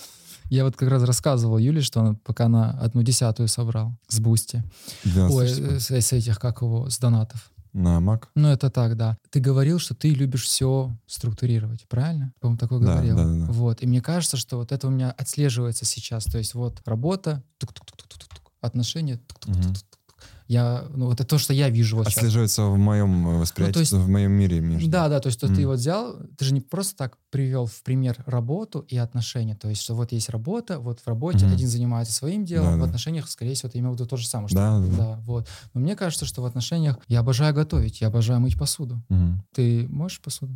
[0.51, 4.63] Я вот как раз рассказывал Юле, что она пока на одну десятую собрал с Boosty.
[5.05, 7.51] 12 Ой, с этих, как его, с донатов.
[7.75, 8.31] На Mac?
[8.37, 9.19] Ну, это так, да.
[9.31, 12.33] Ты говорил, что ты любишь все структурировать, правильно?
[12.41, 13.17] По-моему, такое Да, говорил.
[13.17, 13.53] да, да, да.
[13.53, 13.83] Вот.
[13.83, 16.25] И мне кажется, что вот это у меня отслеживается сейчас.
[16.25, 19.94] То есть вот работа, тук-тук-тук-тук-тук, отношения, тук-тук-тук-тук.
[20.47, 22.19] Я, ну, вот это то, что я вижу вот сейчас.
[22.19, 24.61] Отслеживается в моем э, восприятии, Ну, то есть- в моем мире.
[24.61, 24.91] между.
[24.91, 25.67] Да, да, то есть то ты Мгм.
[25.69, 29.55] вот взял, ты же не просто так привел в пример работу и отношения.
[29.55, 31.55] То есть, что вот есть работа, вот в работе Мгм.
[31.55, 32.85] один занимается своим делом, Да, в да.
[32.87, 34.49] отношениях, скорее всего, ты имел в виду то же самое.
[34.49, 35.21] Что, Да, да, да.
[35.25, 35.49] вот.
[35.73, 39.03] Но мне кажется, что в отношениях я обожаю готовить, я обожаю мыть посуду.
[39.09, 39.43] Мгм.
[39.55, 40.53] Ты можешь посуду?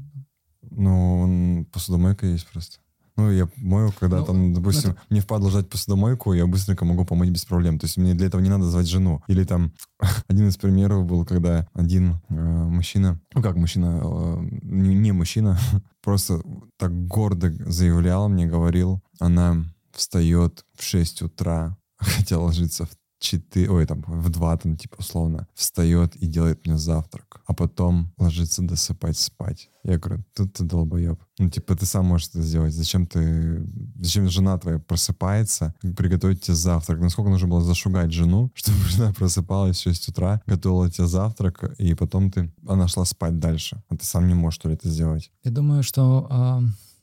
[0.70, 2.76] Ну, он- посудомойка есть просто.
[3.19, 7.31] Ну, я мою, когда Ну, там, допустим, мне впадло жать посудомойку, я быстренько могу помыть
[7.31, 7.81] без проблем.
[7.81, 9.25] То есть мне для этого не надо звать жену.
[9.27, 9.73] Или там
[10.29, 15.59] один из примеров был, когда один э, мужчина, ну как мужчина, э, не, не мужчина,
[16.01, 16.43] просто
[16.77, 23.87] так гордо заявлял мне, говорил, она встает в 6 утра, хотя ложиться в 4, ой,
[23.87, 29.19] там, в 2, там, типа, условно, встает и делает мне завтрак, а потом ложится досыпать
[29.19, 29.71] спать.
[29.85, 31.19] Я говорю, тут ты долбоеб.
[31.39, 32.75] Ну, типа, ты сам можешь это сделать.
[32.75, 33.64] Зачем ты...
[33.97, 37.01] Зачем жена твоя просыпается, приготовить тебе завтрак?
[37.01, 41.95] Насколько нужно было зашугать жену, чтобы жена просыпалась в 6 утра, готовила тебе завтрак, и
[41.95, 42.53] потом ты...
[42.66, 43.83] Она шла спать дальше.
[43.89, 45.31] А ты сам не можешь, что ли, это сделать?
[45.45, 46.62] Я думаю, что а,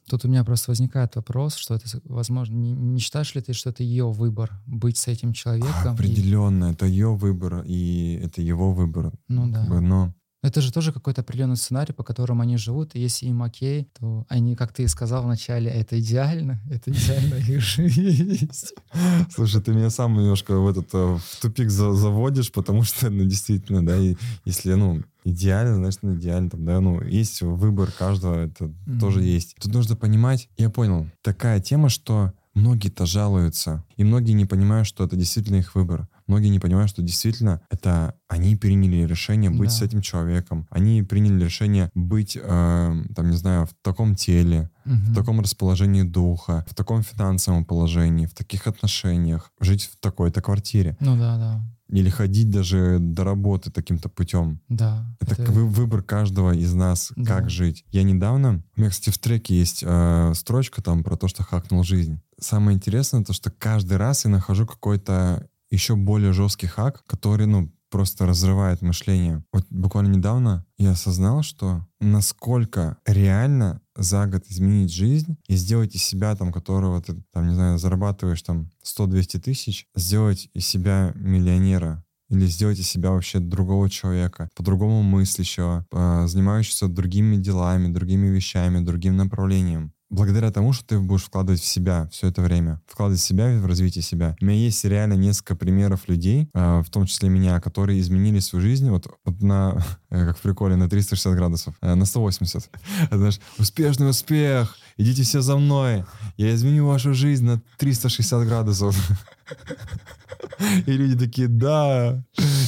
[0.10, 3.70] тут у меня просто возникает вопрос, что это, возможно, не, не считаешь ли ты, что
[3.72, 5.72] это ее выбор быть с этим человеком?
[5.92, 9.12] и- Определенно, это ее выбор, и это его выбор.
[9.28, 9.62] Ну да.
[9.62, 13.26] Как бы, но Это же тоже какой-то определенный сценарий, по которому они живут, и если
[13.26, 18.48] им окей, то они, как ты и сказал вначале, это идеально, это идеально их жизнь.
[19.32, 23.24] Слушай, ты меня сам немножко в этот э, в тупик за- заводишь, потому что, ну,
[23.26, 28.36] действительно, да, и если, ну, идеально, значит, ну, идеально, там, да, ну, есть выбор каждого,
[28.46, 29.00] это Мгм.
[29.00, 29.56] тоже есть.
[29.60, 35.04] Тут нужно понимать, я понял, такая тема, что многие-то жалуются, и многие не понимают, что
[35.04, 36.08] это действительно их выбор.
[36.28, 39.76] Многие не понимают, что действительно это они приняли решение быть Да.
[39.76, 40.68] с этим человеком.
[40.72, 45.12] Они приняли решение быть, э, там, не знаю, в таком теле, Мгм.
[45.12, 50.98] в таком расположении духа, в таком финансовом положении, в таких отношениях, жить в такой-то квартире.
[51.00, 54.60] Ну да, да, Или ходить даже до работы таким-то путем.
[54.70, 55.06] да.
[55.20, 57.36] Это, вы- выбор каждого из нас, Да.
[57.36, 57.86] как жить.
[57.92, 61.84] Я недавно, у меня, кстати, в треке есть э, строчка там про то, что хакнул
[61.84, 62.20] жизнь.
[62.40, 67.72] Самое интересное то, что каждый раз я нахожу какой-то еще более жесткий хак, который, ну,
[67.90, 69.44] просто разрывает мышление.
[69.54, 76.04] Вот буквально недавно я осознал, что насколько реально за год изменить жизнь и сделать из
[76.04, 82.04] себя, там, которого ты, там, не знаю, зарабатываешь там 100-200 тысяч, сделать из себя миллионера
[82.30, 88.84] или сделать из себя вообще другого человека, по-другому мыслящего, а, занимающегося другими делами, другими вещами,
[88.84, 89.94] другим направлением.
[90.12, 93.66] Благодаря тому, что ты будешь вкладывать в себя все это время, вкладывать в себя в
[93.66, 94.36] развитие себя.
[94.40, 98.62] У меня есть реально несколько примеров людей, а, в том числе меня, которые изменили свою
[98.62, 102.70] жизнь вот, вот на, э, как в приколе, на 360 градусов, э, на 180.
[103.06, 106.06] Это, знаешь, успешный успех, идите все за мной,
[106.38, 108.96] я изменю вашу жизнь на 360 градусов.
[110.86, 112.24] И люди такие, да,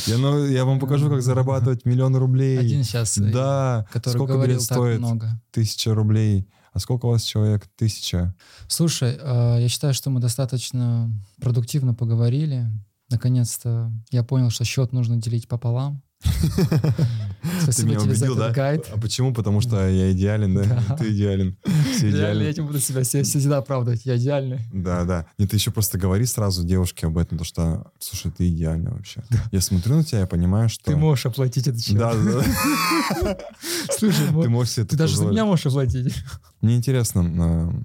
[0.08, 2.60] я, ну, я вам покажу, как зарабатывать миллион рублей.
[2.60, 5.00] Один сейчас, э, Да, который сколько говорил так стоит?
[5.00, 5.40] много.
[5.52, 6.48] Тысяча рублей.
[6.78, 7.68] А сколько у вас человек?
[7.76, 8.36] Тысяча.
[8.68, 11.10] Слушай, э, я считаю, что мы достаточно
[11.42, 12.68] продуктивно поговорили.
[13.10, 16.04] Наконец-то я понял, что счет нужно делить пополам.
[17.62, 18.62] Спасибо меня тебе за убедил, этот да?
[18.62, 18.88] гайд.
[18.94, 19.34] А почему?
[19.34, 20.64] Потому что я идеален, да?
[20.88, 20.96] Да.
[20.96, 21.58] Ты идеален.
[21.96, 22.44] Все идеальны.
[22.44, 24.06] я этим буду себя все- всегда оправдывать.
[24.06, 24.60] Я идеальный.
[24.72, 25.26] Да, да.
[25.38, 29.24] Нет, ты еще просто говори сразу девушке об этом, то что, слушай, ты идеальна вообще.
[29.52, 30.86] Я смотрю на тебя, я понимаю, что...
[30.86, 31.98] Ты можешь оплатить этот счет.
[31.98, 33.38] Да, да.
[33.98, 36.14] Слушай, Ты можешь себе ты это даже за меня можешь оплатить.
[36.62, 37.82] Мне интересно, а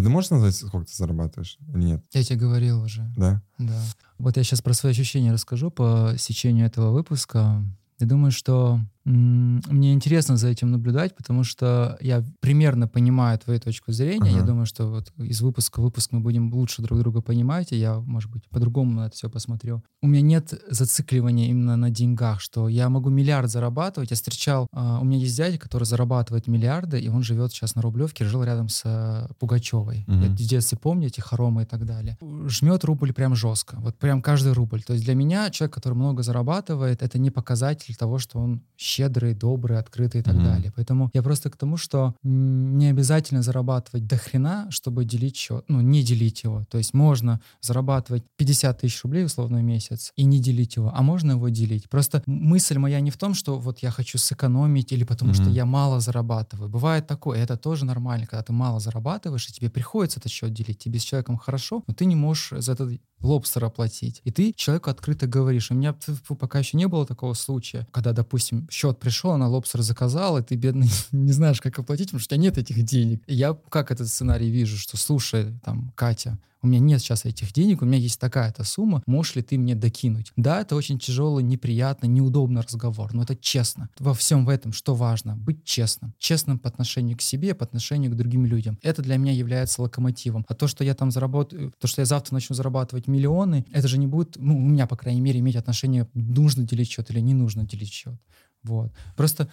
[0.00, 2.02] а ты можешь назвать, сколько ты зарабатываешь или нет?
[2.14, 3.02] Я тебе говорил уже.
[3.18, 3.42] Да?
[3.58, 3.78] Да.
[4.16, 7.62] Вот я сейчас про свои ощущения расскажу по сечению этого выпуска.
[8.00, 13.92] Я думаю, что мне интересно за этим наблюдать, потому что я примерно понимаю твою точку
[13.92, 14.30] зрения.
[14.30, 14.46] Я Ага.
[14.48, 17.98] думаю, что вот из выпуска в выпуск мы будем лучше друг друга понимать, и я,
[17.98, 19.82] может быть, по-другому на это все посмотрю.
[20.02, 24.10] У меня нет зацикливания именно на деньгах, что я могу миллиард зарабатывать.
[24.10, 27.82] Я встречал, а, у меня есть дядя, который зарабатывает миллиарды, и он живет сейчас на
[27.82, 30.04] Рублевке, жил рядом с э, Пугачевой.
[30.06, 30.22] Мгм.
[30.22, 32.18] Я в детстве помню эти хоромы и так далее.
[32.46, 34.82] Жмет рубль прям жестко, вот прям каждый рубль.
[34.82, 39.34] То есть для меня человек, который много зарабатывает, это не показатель того, что он щедрый,
[39.34, 40.44] добрый, открытый и так Мгм.
[40.44, 40.72] далее.
[40.76, 45.80] Поэтому я просто к тому, что не обязательно зарабатывать до хрена, чтобы делить счет, ну,
[45.80, 46.64] не делить его.
[46.70, 51.02] То есть можно зарабатывать 50 тысяч рублей условно в месяц и не делить его, а
[51.02, 51.88] можно его делить.
[51.88, 55.52] Просто мысль моя не в том, что вот я хочу сэкономить или потому что Мгм.
[55.52, 56.68] я мало зарабатываю.
[56.68, 60.78] Бывает такое, это тоже нормально, когда ты мало зарабатываешь, и тебе приходится этот счет делить.
[60.78, 64.22] Тебе с человеком хорошо, но ты не можешь за этот лобстер оплатить.
[64.24, 65.70] И ты человеку открыто говоришь.
[65.70, 65.94] У меня
[66.38, 70.54] пока еще не было такого случая, когда, допустим, счет пришел, она лобстер заказала, и ты,
[70.54, 73.22] бедный, не знаешь, как оплатить, потому что у тебя нет этих денег.
[73.26, 77.52] И я как этот сценарий вижу, что, слушай, там, Катя, у меня нет сейчас этих
[77.52, 80.32] денег, у меня есть такая-то сумма, можешь ли ты мне докинуть?
[80.36, 83.88] Да, это очень тяжелый, неприятный, неудобный разговор, но это честно.
[83.98, 86.14] Во всем в этом, что важно, быть честным.
[86.18, 88.78] Честным по отношению к себе, по отношению к другим людям.
[88.82, 90.44] Это для меня является локомотивом.
[90.48, 93.96] А то, что я там заработаю, то, что я завтра начну зарабатывать миллионы, это же
[93.96, 97.32] не будет, ну, у меня, по крайней мере, иметь отношение, нужно делить счет или не
[97.32, 98.20] нужно делить счет.
[98.62, 98.92] Вот.
[99.16, 99.48] Просто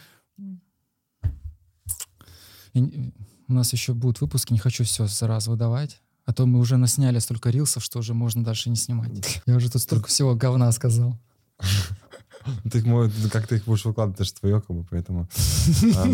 [2.73, 6.01] у нас еще будут выпуски, не хочу все раз выдавать.
[6.25, 9.41] А то мы уже насняли столько рилсов, что уже можно дальше не снимать.
[9.45, 11.17] Я уже тут столько всего говна сказал.
[12.71, 15.27] Ты мо- как ты их будешь выкладывать, это же твое, как бы, поэтому...
[15.95, 16.05] а,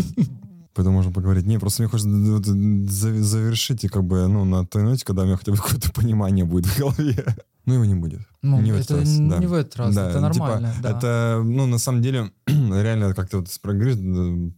[0.73, 1.45] Поэтому можно поговорить.
[1.45, 5.37] Не, просто мне хочется завершить, и как бы, ну, на той ноте, когда у меня
[5.37, 7.23] хотя бы какое-то понимание будет в голове.
[7.65, 8.21] Ну, его не будет.
[8.41, 9.37] Ну, Не в это этот раз, да.
[9.37, 10.73] не в этот раз, Да, это типа, нормально.
[10.81, 10.89] да.
[10.89, 13.95] Это, ну, на самом деле, реально, как ты вот говоришь,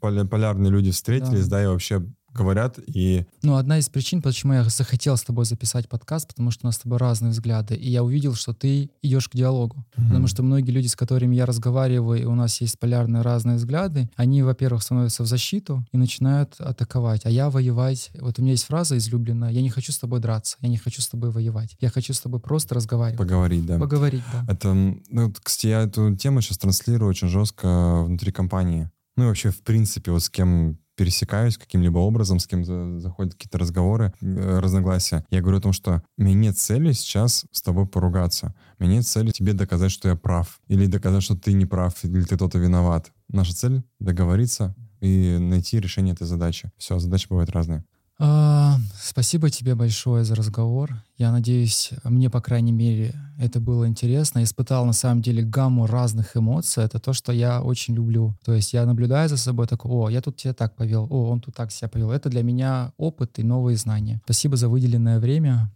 [0.02, 2.04] поля- полярные люди встретились, да, и вообще
[2.36, 6.66] говорят, и Ну, одна из причин, почему я захотел с тобой записать подкаст, потому что
[6.66, 7.76] у нас с тобой разные взгляды.
[7.76, 9.86] И я увидел, что ты идешь к диалогу.
[9.96, 14.10] Потому что многие люди, с которыми я разговариваю, и у нас есть полярные разные взгляды,
[14.16, 17.26] они, во-первых, становятся в защиту и начинают атаковать.
[17.26, 18.12] А я воевать...
[18.20, 19.52] Вот у меня есть фраза излюбленная.
[19.52, 21.76] Я не хочу с тобой драться, я не хочу с тобой воевать.
[21.80, 23.18] Я хочу с тобой просто разговаривать.
[23.18, 23.80] поговорить, да.
[23.80, 24.46] Поговорить, да.
[24.52, 28.90] Это, ну, кстати, я эту тему сейчас транслирую очень жестко внутри компании.
[29.18, 33.34] Ну и вообще, в принципе, вот с кем пересекаюсь каким-либо образом, с кем за- заходят
[33.34, 35.26] какие-то разговоры, э, разногласия.
[35.30, 38.56] Я говорю о том, что меня нет цели сейчас с тобой поругаться.
[38.80, 40.60] Меня нет цели тебе доказать, что я прав.
[40.68, 43.12] Или доказать, что ты не прав, или ты кто-то виноват.
[43.28, 46.72] Наша цель— договориться и найти решение этой задачи.
[46.78, 47.84] Все, задачи бывают разные.
[48.18, 48.78] А,
[49.16, 50.96] Спасибо тебе большое за разговор.
[51.18, 54.40] Я надеюсь, мне, по крайней мере, это было интересно.
[54.40, 56.84] Я испытал, на самом деле, гамму разных эмоций.
[56.84, 58.36] Это то, что я очень люблю.
[58.44, 61.40] То есть я наблюдаю за собой, такой, о, я тут тебя так повел, о, он
[61.40, 62.12] тут так себя повел.
[62.12, 64.20] Это для меня опыт и новые знания.
[64.26, 65.72] Спасибо за выделенное время.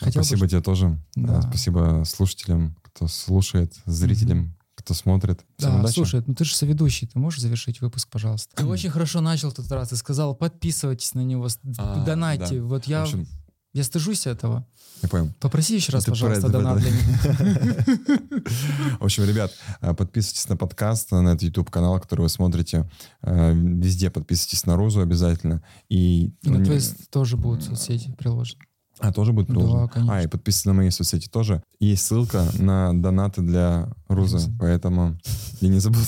[0.00, 0.98] Хотел бы, спасибо тебе тоже.
[1.14, 5.44] Да, спасибо слушателям, кто слушает, зрителям, кто смотрит.
[5.56, 5.94] Всем Да, удачи.
[5.94, 8.54] слушай, ну ты же соведущий, ты можешь завершить выпуск, пожалуйста?
[8.56, 12.60] Ты очень хорошо начал в тот раз, ты сказал, подписывайтесь на него, А, донайте.
[12.60, 12.64] да.
[12.66, 13.26] Вот я, общем,
[13.72, 14.66] я стыжусь этого.
[15.02, 15.32] я понял.
[15.40, 17.02] Попроси еще раз, Ты пожалуйста, про донат для них.
[19.00, 22.88] В общем, ребят, э, подписывайтесь на подкаст, на этот YouTube-канал, который вы смотрите.
[23.22, 25.62] Э, Везде подписывайтесь на Розу обязательно.
[25.88, 26.32] И...
[26.42, 26.80] И на не- твои
[27.10, 28.62] тоже будут соцсети приложены.
[29.02, 29.88] А, тоже будет Да, приложено?
[29.88, 30.16] конечно.
[30.16, 31.62] А, и подписывайтесь на мои соцсети тоже.
[31.80, 34.50] Есть ссылка на донаты для Рузы, Рузы.
[34.58, 35.18] поэтому
[35.60, 36.00] я не забыл.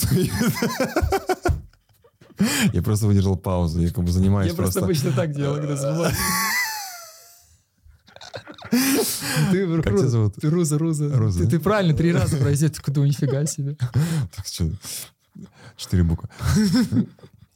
[2.72, 4.80] Я просто выдержал паузу, я как бы занимаюсь просто...
[4.84, 6.10] обычно так делал, когда забывал.
[9.50, 10.34] Ты, Как тебя зовут?
[10.36, 11.08] Ты Руза, Руза.
[11.16, 11.44] Руза.
[11.44, 13.76] Ты, ты правильно три раза произнес, такой, думаю, нифига себе.
[14.34, 14.68] Так, что,
[15.76, 16.28] Четыре буквы.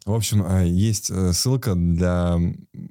[0.08, 2.38] В общем, а, есть э, ссылка для...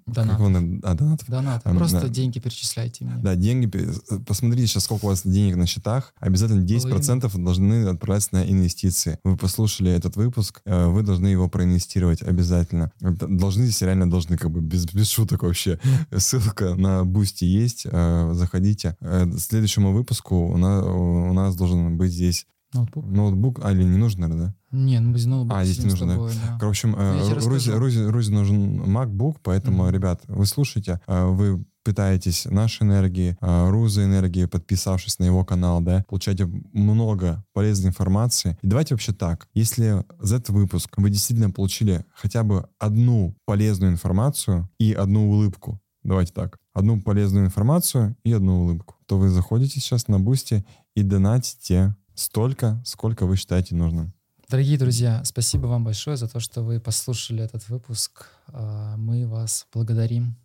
[0.05, 0.39] Донатов.
[0.39, 1.28] он- а, донатов.
[1.28, 1.61] Донат.
[1.65, 2.09] Ам, Просто да.
[2.09, 3.15] деньги перечисляйте мне.
[3.24, 6.13] Да, деньги, э, посмотрите сейчас, сколько у вас денег на счетах.
[6.20, 9.18] Обязательно 10% должны отправляться на инвестиции.
[9.24, 12.91] Вы послушали этот выпуск, э, вы должны его проинвестировать обязательно.
[12.99, 15.80] Должны здесь реально должны, как бы без, без шуток вообще.
[16.15, 18.95] Ссылка на Boosty есть, заходите.
[18.99, 23.05] К следующему выпуску у нас, у нас должен быть здесь Ноутбук?
[23.05, 24.55] ноутбук, а или не нужно, да?
[24.72, 26.13] Не, ну без ноутбука А, здесь не нужно, да?
[26.13, 26.65] тобой, да.
[26.65, 27.49] В общем, э, расскажу.
[27.80, 29.91] Рузе- Рузе нужен MacBook, поэтому, Мгм.
[29.93, 35.80] ребят, вы слушайте, э, вы питаетесь нашей энергией, э, Руза энергией, подписавшись на его канал,
[35.80, 38.57] да, получаете много полезной информации.
[38.61, 43.93] И давайте вообще так, если за этот выпуск вы действительно получили хотя бы одну полезную
[43.93, 49.80] информацию и одну улыбку, давайте так, одну полезную информацию и одну улыбку, то вы заходите
[49.80, 54.11] сейчас на Boosty и донатите столько, сколько вы считаете нужным.
[54.49, 58.28] Дорогие друзья, спасибо вам большое за то, что вы послушали этот выпуск.
[58.47, 60.36] А, Мы вас благодарим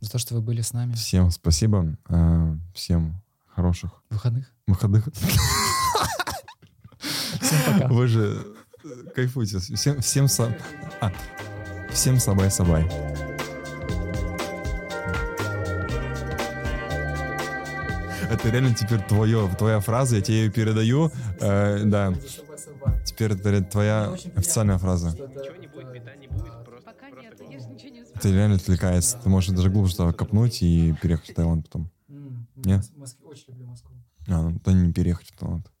[0.00, 0.94] за то, что вы были с нами.
[0.94, 1.96] Всем спасибо.
[2.08, 4.52] э, Всем хороших Выходных.
[4.66, 5.08] выходных.
[7.40, 7.88] Всем пока.
[7.88, 8.44] Вы же
[8.84, 9.58] э, кайфуйте.
[9.58, 10.54] Всем, всем, са-
[11.00, 11.12] а,
[11.92, 13.31] всем сабай-сабай.
[18.32, 21.10] Это реально теперь твое, твоя фраза, я тебе ее передаю.
[21.38, 22.14] Э, да,
[23.04, 25.14] теперь это твоя официальная фраза.
[28.22, 29.18] Ты реально отвлекается.
[29.18, 31.90] Ты можешь даже глубже туда копнуть и переехать в Таиланд потом.
[32.56, 32.90] Нет?
[33.24, 33.90] Очень люблю Москву.
[34.28, 35.71] А, ну то не переехать в Таиланд.